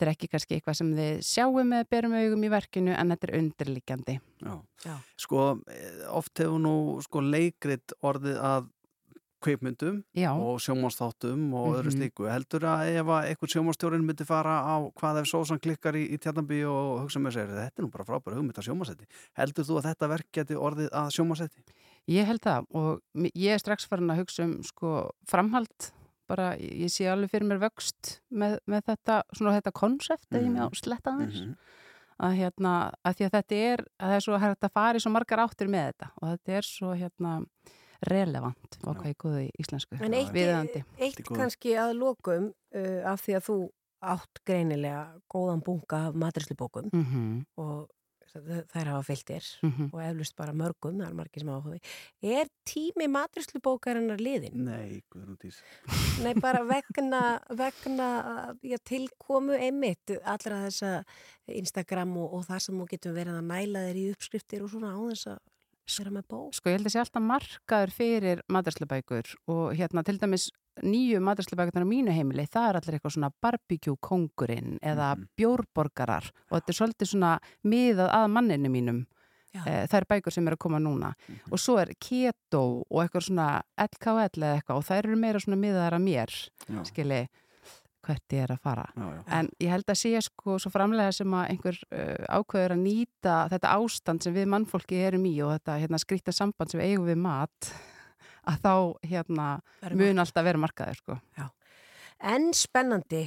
[0.00, 3.28] þetta er ekki kannski eitthvað sem þið sjáum með berum augum í verkinu en þetta
[3.28, 4.18] er undirliggjandi.
[4.40, 4.54] Já.
[4.86, 4.94] Já.
[5.20, 6.74] Sko, eh, oft hefur nú
[7.04, 8.68] sko, leikrit orðið að
[9.40, 10.34] kveipmyndum Já.
[10.36, 11.96] og sjómanstáttum og öðru Mhm.
[11.96, 12.26] slíku.
[12.28, 16.18] Heldur að ef að einhver sjómanstjórin myndi fara á hvað ef sósan klikkar í, í
[16.18, 19.06] tjarnabí og hugsa með sér, þetta er nú bara frábæra hugmynd að sjómansetti.
[19.36, 21.62] Heldur þú að þetta verk geti orðið að sjómansetti?
[22.08, 25.92] Ég held það og ég er strax farin að hugsa um sko framhald
[26.30, 30.54] bara ég sé alveg fyrir mér vöxt með, með þetta, svona þetta konsept eða ég
[30.54, 31.42] með á sletta aðeins.
[31.44, 31.56] Mhm.
[32.20, 32.70] að hérna,
[33.08, 35.40] að því að þetta er að það er svo hægt að fara í svo margar
[35.40, 37.30] áttir með þetta og þetta er svo hérna
[38.10, 39.98] relevant á hvað ég góði í íslensku.
[40.00, 43.56] En eitt, eitt kannski að lokum uh, af því að þú
[44.14, 45.02] átt greinilega
[45.32, 47.44] góðan bunga af matrislubókum Mhm.
[47.60, 47.88] og þ-
[48.34, 49.90] þær hafa fylgtir Mhm.
[49.92, 51.80] og eflust bara mörgum, það er margir sem því.
[52.22, 54.54] Er tími matrisslubókarinnar liðin?
[54.54, 55.60] Nei, Guðrún Dís.
[56.22, 61.04] Nei, bara vegna, vegna já, tilkomu einmitt allra þessa
[61.48, 64.94] Instagram og, og það sem þú getur verið að mæla þér í uppskriftir og svona
[64.94, 65.38] á þess að
[65.98, 66.54] vera með bók.
[66.54, 70.44] Sko ég held að sé alltaf markaður fyrir maturslubækur og hérna til dæmis
[70.82, 76.54] nýju maturslubækurnar á mínu heimili, það er allir eitthvað svona barbecue kongurinn eða bjórborgarar og
[76.58, 77.32] þetta er svolítið svona
[77.66, 79.00] miðað að manninu mínum.
[79.50, 79.64] Já.
[79.66, 81.08] Eh, Það er bækur sem eru að koma núna
[81.50, 83.46] og svo er keto og eitthvað svona
[83.82, 86.34] LKL eða eitthvað og það eru meira svona miðaðar að mér,
[86.70, 86.82] Já.
[86.86, 87.22] skilji
[88.00, 88.86] hvert ég er að fara.
[88.96, 89.08] Já.
[89.36, 93.34] En ég held að sé sko svo framlega sem að einhver uh, ákveður að nýta
[93.52, 97.10] þetta ástand sem við mannfólki erum í og þetta hérna, skrýta samband sem við eigum
[97.10, 97.72] við mat
[98.50, 98.74] að þá
[99.12, 99.48] hérna
[99.94, 101.18] mun alltaf vera markaður sko.
[101.38, 101.48] Já.
[102.20, 103.22] En spennandi,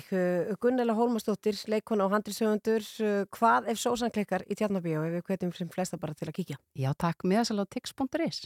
[0.61, 5.55] Gunnela Hólmastóttir, leikona og handrisöfundur, uh, hvað ef sósan klikkar í tjarnabíu ef við hvetjum
[5.57, 6.59] sem flesta bara til að kíkja?
[6.77, 8.45] Já, takk miðasal á tix.is.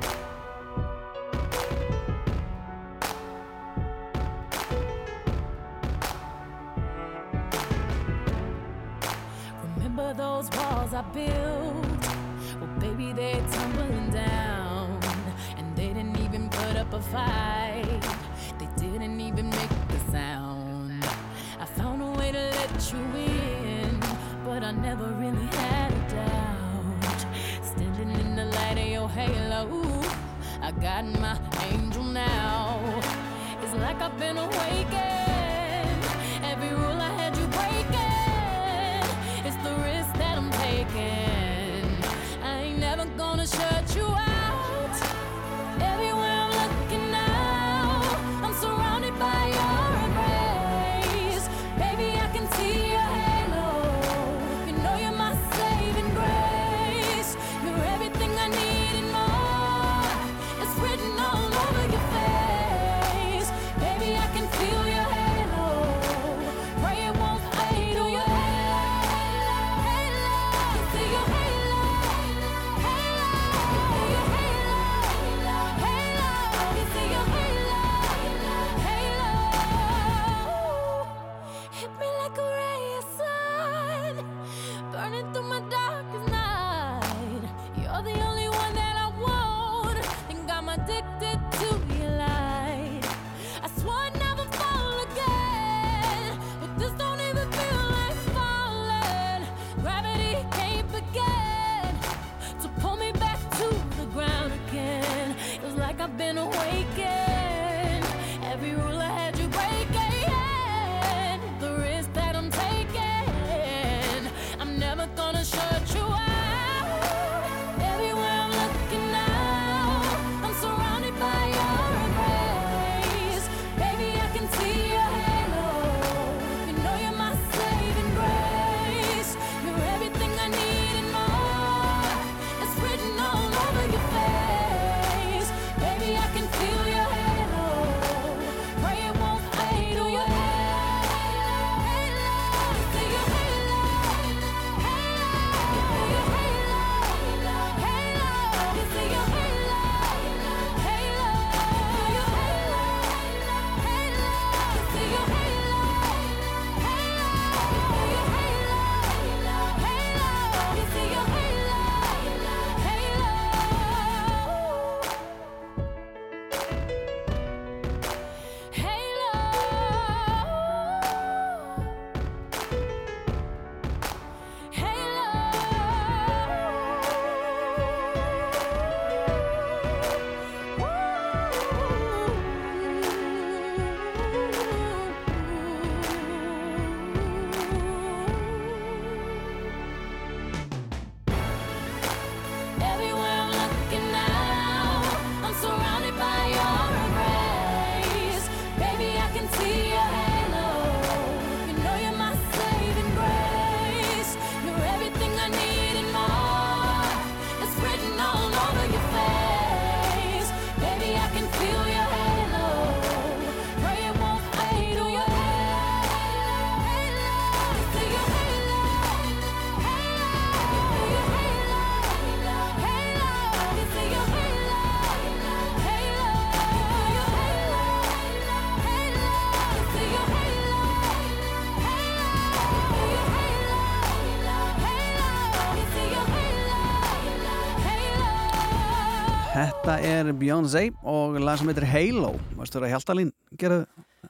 [240.31, 243.83] Er Beyoncé og lag sem heitir Halo Varstu að Hjaltalín gera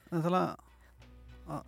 [0.09, 0.67] þetta lag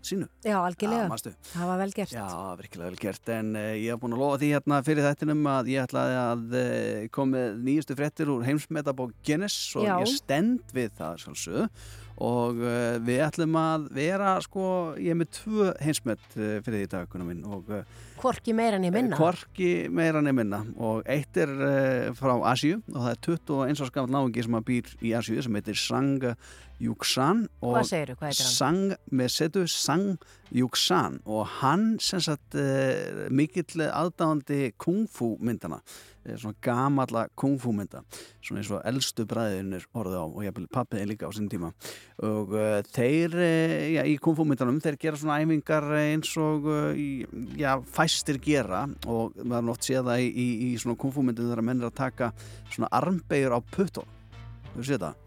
[0.06, 0.28] sínu?
[0.46, 1.08] Já, algjörlega.
[1.12, 1.34] Manstu.
[1.50, 2.14] Það var vel gert.
[2.16, 2.28] Já,
[2.60, 5.72] virkilega vel gert en uh, ég hef búin að lofa því hérna fyrir þettinum að
[5.74, 9.98] ég ætlaði að uh, koma með nýjustu fréttir úr heimsmetabók Guinness og Já.
[10.00, 11.68] ég stend við það sjálfsögðu
[12.24, 14.66] og uh, við ætlum að vera sko,
[15.02, 17.74] ég er með tvö heimsmet fyrir því daguna minn og
[18.24, 19.18] Hvorki meira ég minna.
[19.20, 20.62] Hvorki meira ég minna.
[20.80, 24.68] Og eitt er uh, frá Asíu og það er 21 árs gammal náungi sem að
[24.70, 26.30] býr í Asíu sem heitir Sang
[26.84, 28.56] Yuksan og Hvað segirðu, hvað heitir hann?
[28.56, 30.16] Sang, með setu Sang
[30.56, 37.58] Yuksan og hann sem sagt uh, mikill aðdáðandi kung fu myndana eh, svona gamalla kung
[37.60, 38.04] fu mynda
[38.44, 41.72] svona eins og elstu bræðinir orðið á og ég hef pappiði líka á sinni tíma.
[42.24, 46.70] Og uh, þeir uh, já, í kung fu myndunum þeir gera svona æfingar eins og
[46.70, 47.26] uh, í,
[47.60, 48.86] já, fæstir gera.
[49.08, 51.92] Og maður oft séð það í, í, í svona kung fu myndum þegar menn er
[51.92, 52.34] að taka
[52.70, 54.20] svona armbegjur á puttun
[54.74, 55.23] þú séð það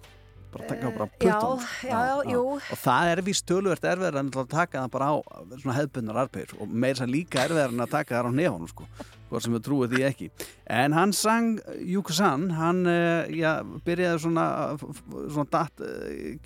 [0.52, 1.40] bara taka bara Eh, já,
[1.82, 2.42] já, já, jú.
[2.56, 5.14] og það er víst töluvert erfiðar en að taka það bara á
[5.60, 8.86] svona hefðbundnar armbegjur og meira sér líka erfiðar en að taka það á nefnum sko.
[9.26, 10.26] Hvort sem við trúið því ekki.
[10.70, 14.44] En hann sang Yukusan hann uh, já, byrjaði svona
[14.78, 15.82] svona datt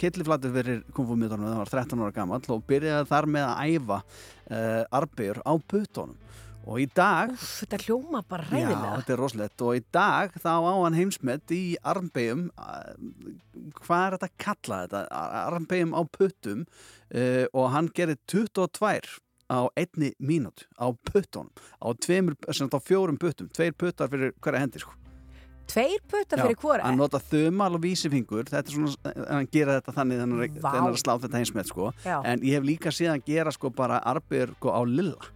[0.01, 3.99] kittliflatur fyrir kumfumíðunum þegar hann var 13 ára gammal og byrjaði þar með að æfa
[4.01, 6.17] uh, arbegur á puttunum
[6.67, 8.93] og í dag Úff, þetta hljóma bara Já, ræðilega.
[9.01, 11.63] þetta er rosalegt og í dag þá á hann heimsmet í
[11.93, 12.47] armbegjum
[13.81, 15.03] hvað er þetta að kalla þetta
[15.47, 19.21] armbegjum á puttum uh, og hann gerir 22
[19.51, 21.51] á einni mínútu á puttunum
[21.83, 24.95] á, tveimur, á fjórum puttum tveir puttar fyrir hverja hendi sko.
[25.71, 26.87] Tveir puttar Já, fyrir hvora?
[26.87, 30.87] hann nota þumal og vísifingur þetta er svona, hann gera þetta þannig þannig að hann
[30.87, 31.91] er að slá þetta heimsmet sko.
[32.07, 32.17] Já.
[32.27, 35.31] en ég hef líka séð hann gera sko bara arbegjur sko, á lilla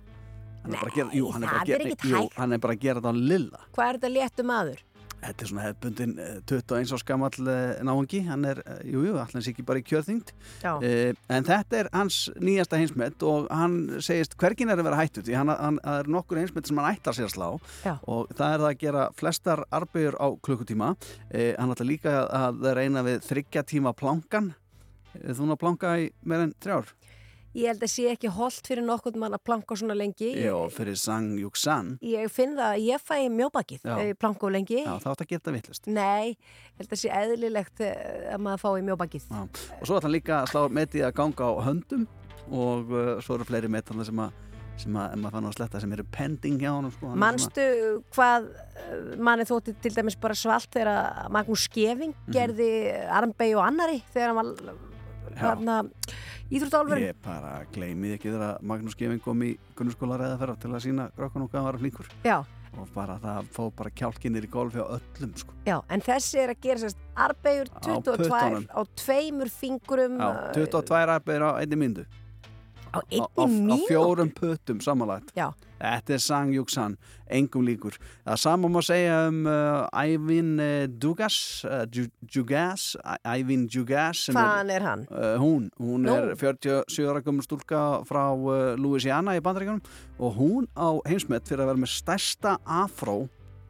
[0.73, 2.41] er að gera, jú, hann er bara að það er gera, ekkert jú, hægt.
[2.41, 3.63] hann er bara að gera þetta á lilla.
[3.75, 4.83] Hvað er þetta léttu maður?
[5.25, 9.15] Þetta er svona hefðbundin eh, 21 árs gamall eh, náungi, hann er, eh, jú, jú,
[9.23, 10.33] allir ekki bara í kjörþyngd.
[10.65, 15.25] Uh, en þetta er hans nýjasta heimsmet og hann segist hvergin er að vera hættu
[15.25, 17.49] því hann, hann er nokkur heimsmet sem hann ætlar sér að slá
[17.87, 17.95] Já.
[18.05, 20.91] og það er það að gera flestar arbegur á klukkutíma.
[21.33, 24.53] Uh, hann ætlar líka að reyna við þryggja tíma plankan.
[25.15, 26.93] Eh, þú nú að planka í meir en þrjár
[27.55, 30.33] Ég held að sé ekki holdt fyrir nokkurn mann að planka svona lengi.
[30.43, 34.15] Jó, fyrir Sang Yuksan Ég finn það að ég fæ mjóbakið Já.
[34.19, 34.81] planka of lengi.
[34.83, 38.65] Já, það átt að geta vittlust Nei, ég held að sé eðlilegt eh, að maður
[38.65, 39.29] fái mjóbakið.
[39.31, 39.43] Já.
[39.45, 42.09] og svo ætla hann líka að slá metið að ganga á höndum
[42.51, 44.35] og uh, svo eru fleiri metana sem að
[44.75, 47.07] sem að, maður fann á að sletta sem eru pending hjá honum sko.
[47.07, 47.67] Hann er Manstu
[48.17, 52.33] hvað eh, manni þótti til dæmis bara svalt þegar Magnús Skeving Mhm.
[52.35, 52.71] gerði
[53.15, 54.75] armbegi og annari þegar hann var
[55.39, 55.77] hérna,
[56.51, 57.07] íþróttálfurinn?
[57.09, 61.09] Ég bara gleymið ekki þegar að Magnús Gefing kom í grunnskóla reyðaferðar til að sína
[61.17, 62.37] grökkun og hvað var flinkur Já.
[62.75, 65.55] og bara það fóð bara kjálkinir í golfi á öllum sko.
[65.69, 68.67] Já, en þessi er að gera sérst arbegur 22 puttunum.
[68.71, 72.07] á tveimur fingurum Já, 22 arbeir á einni myndu
[72.95, 75.49] á einni á, á fjórum puttum samanlagt Já.
[75.85, 76.95] Þetta er Sang Yuksan,
[77.29, 81.37] engum líkur Það sama má segja um uh, Ævin uh, Dugas
[81.69, 85.05] uh, Æ- Ævin Djugas sem Hvaðan er hann?
[85.11, 86.15] Uh, hún, hún Nú.
[86.15, 89.83] er 47 ára gömur stúlka frá uh, Louisiana í bandaríkanum
[90.19, 93.25] og hún á heimsmet fyrir að vera með stærsta afró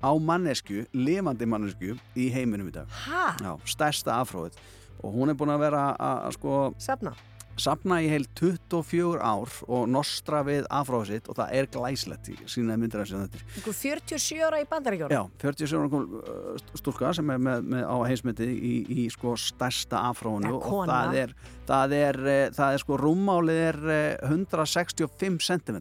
[0.05, 2.89] á mannesku, lifandi mannesku í heiminum í dag.
[3.09, 3.31] Ha?
[3.41, 4.59] Já, stærsta afróið
[5.05, 7.15] og hún er búin að vera að sko Safna?
[7.61, 12.37] Safna í heil 24 ár og nostra við afróið sitt og það er glæslegt í
[12.51, 13.43] sína myndir sér þetta.
[13.59, 15.15] Einhver 47 ára í bandaríkjónu?
[15.15, 18.75] Já, 47 ára uh, stúlka sem er með, með á heimsmyndi í,
[19.05, 21.37] í sko stærsta Ja, og það er,
[21.69, 25.81] það er, eh, það er sko rúmmálið er eh, 165 cm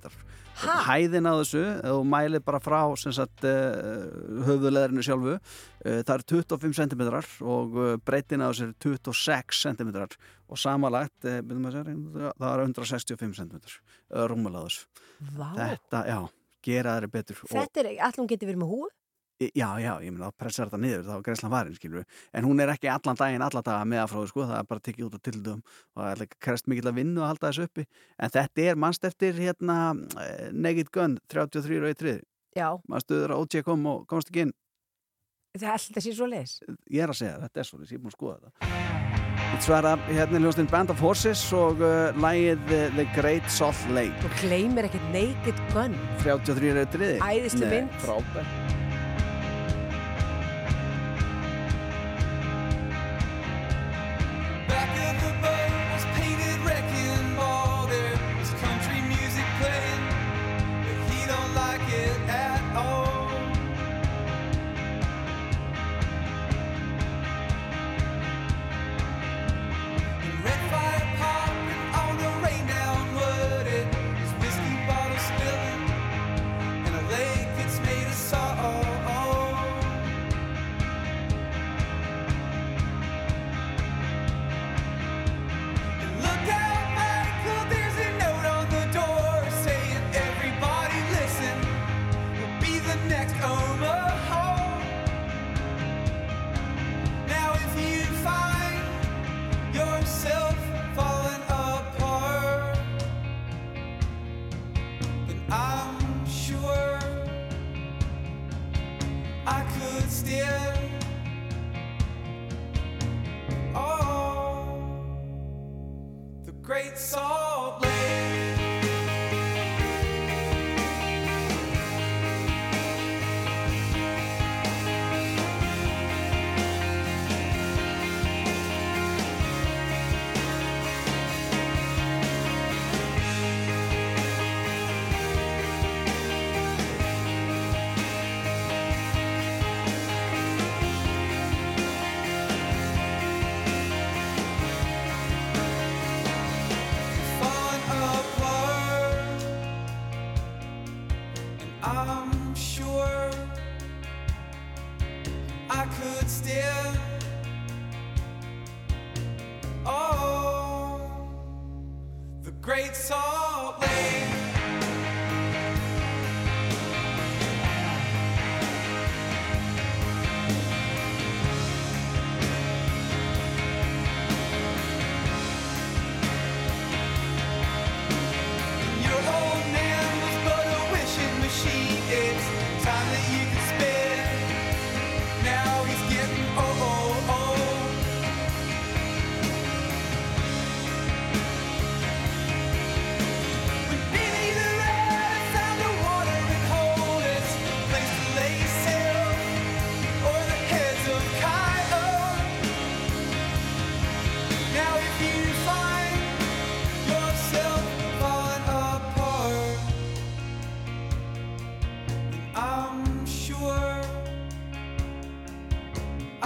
[0.54, 0.76] Ha?
[0.86, 4.06] hæðin á þessu og mælið bara frá sem sagt uh,
[4.46, 5.40] höfuleðrinu sjálfu uh,
[6.06, 7.02] það er 25 cm
[7.42, 9.90] og uh, breytin á þessu er 26 cm
[10.54, 13.54] og samanlagt uh, það er 165 cm
[15.34, 15.50] Vá.
[15.58, 16.20] þetta, já,
[16.66, 18.92] gera þeirri betur Þetta er, hún getur verið með húu?
[19.42, 22.04] Já, já, ég meina, þá pressar þetta niður, þá er greiðslan varin, skilur
[22.38, 25.08] En hún er ekki allan daginn, alla daga með afróðu, sko, það er bara tekið
[25.08, 27.86] út á tildum og það er krest mikill að vinna og halda þessu uppi.
[28.22, 29.78] En þetta er mannst eftir, hérna,
[30.22, 32.22] eh, Naked Gun, 33 og 1
[32.54, 32.68] Já.
[32.88, 34.54] Mannstu þeirra OJ kom og komast ekki inn.
[35.58, 36.60] Það er alltaf sér svo leis.
[36.90, 39.03] Ég er að segja, þetta er svo, ég er búin að skoða þetta.
[39.64, 43.80] Þetta svara, hérna er hljóðstinn Band of Horses og uh, lægið uh, The Great Salt
[43.96, 44.12] Lake.
[44.20, 45.96] Þú gleymir ekkert Naked Gun.
[46.20, 48.00] 33 og 1 Æðisleg mynd.
[48.04, 48.83] Frábært.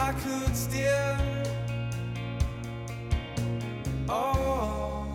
[0.08, 1.18] I could still.
[4.08, 5.06] Oh,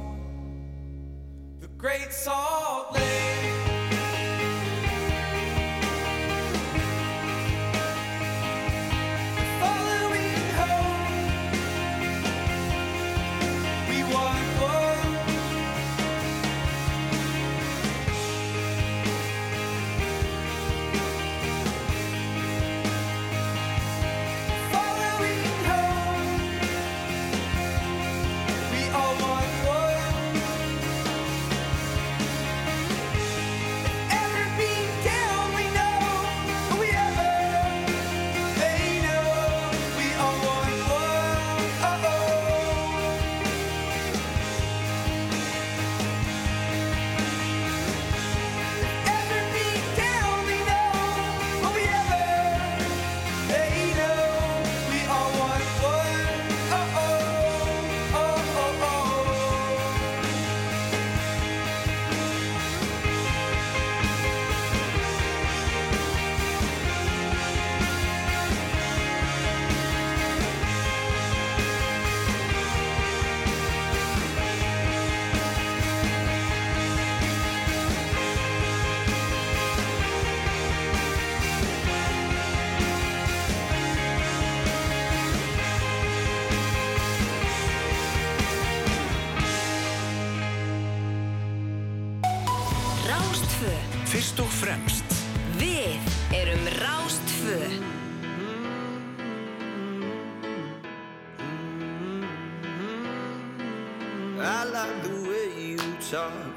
[1.61, 2.52] the Great Salt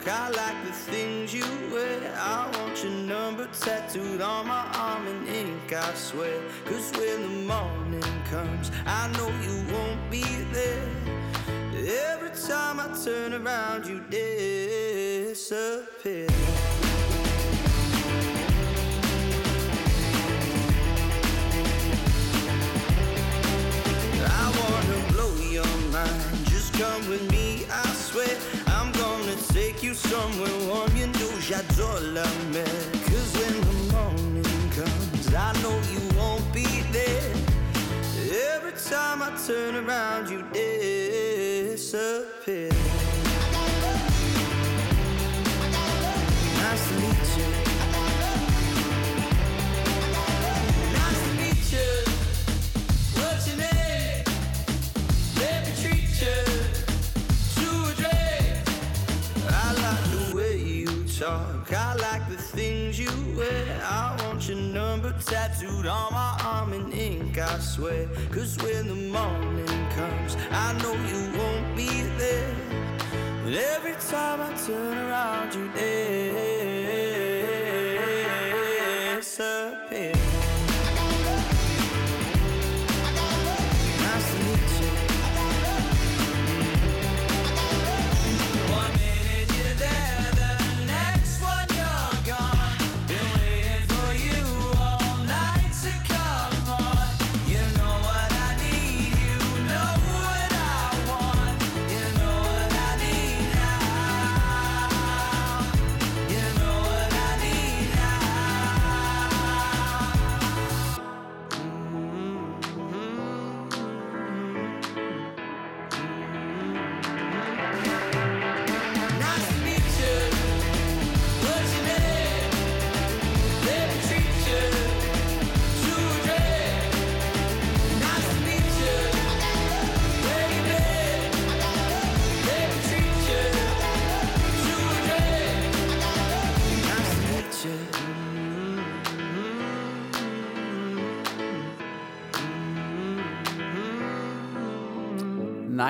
[0.07, 2.13] I like the things you wear.
[2.15, 6.41] I want your number tattooed on my arm in ink, I swear.
[6.65, 10.23] Cause when the morning comes, I know you won't be
[10.53, 10.87] there.
[12.13, 14.01] Every time I turn around, you
[15.31, 16.27] disappear.
[32.15, 32.23] La
[32.53, 32.63] mer.
[33.07, 37.33] Cause when the morning comes, I know you won't be there.
[38.55, 41.91] Every time I turn around, you disappear.
[46.63, 47.49] Nice to meet you.
[50.97, 51.91] Nice to meet you.
[53.17, 54.23] What's your name?
[55.41, 56.39] Let me treat you
[57.57, 58.55] to a drink.
[59.49, 61.54] I like the way you talk.
[63.35, 63.81] Wear.
[63.83, 68.07] I want your number tattooed on my arm in ink, I swear.
[68.31, 72.55] Cause when the morning comes, I know you won't be there.
[73.43, 76.24] But every time I turn around, you disappear.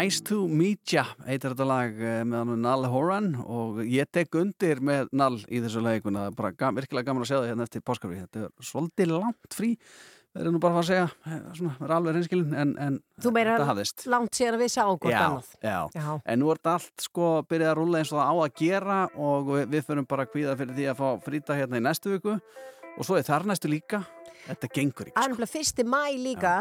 [0.05, 4.77] Nice to meet ya heitir þetta lag eh, með Nall Horan og ég tek undir
[4.85, 8.19] með Nall í þessu leikuna, bara gam, virkilega gaman að segja það hérna eftir páskarfi,
[8.21, 9.71] þetta er svolítið langt frí,
[10.35, 13.33] það er nú bara að að segja eh, svona, vera alveg reynskilin en, en Þú
[13.39, 14.05] meira þetta hafðist.
[14.13, 15.49] langt síðan að við sáum hvort annað.
[15.65, 16.07] já, Já.
[16.21, 18.99] en nú er þetta allt sko byrjað að rúlla eins og það á að gera
[19.25, 22.13] og við, við förum bara að kvíða fyrir því að fá frýta hérna í næstu
[22.13, 24.03] viku og svo er þar næstu líka
[24.47, 26.53] þetta gengur ekki, Það er nefnilega fyrsti mæ líka,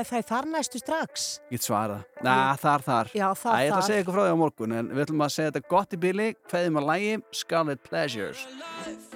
[0.00, 1.26] e- það er þar næstu strax.
[1.50, 3.86] ég get svarað Næ, þar, þar Já, þar, Æ, Ég ætla að þar.
[3.90, 6.28] segja ykkur frá því á morgun en við ætlum að segja þetta gott í bili
[6.50, 8.46] kveðum að lægi Scarlet Pleasures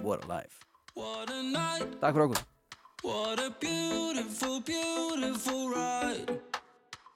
[0.03, 0.57] What a life
[2.01, 2.47] Takk fyrir okkur
[3.03, 6.39] What a beautiful, beautiful ride.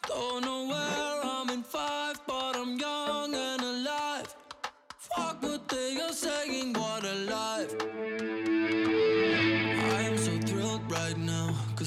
[0.09, 4.35] Don't know where I'm in five, but I'm young and alive.
[4.97, 8.54] Fuck what they are saying, what a life.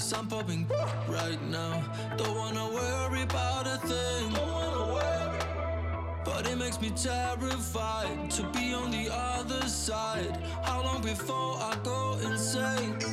[0.07, 0.65] Cause I'm popping
[1.09, 1.83] right now.
[2.17, 4.31] Don't wanna worry about a thing.
[6.23, 10.37] But it makes me terrified to be on the other side.
[10.63, 13.06] How long before I go insane?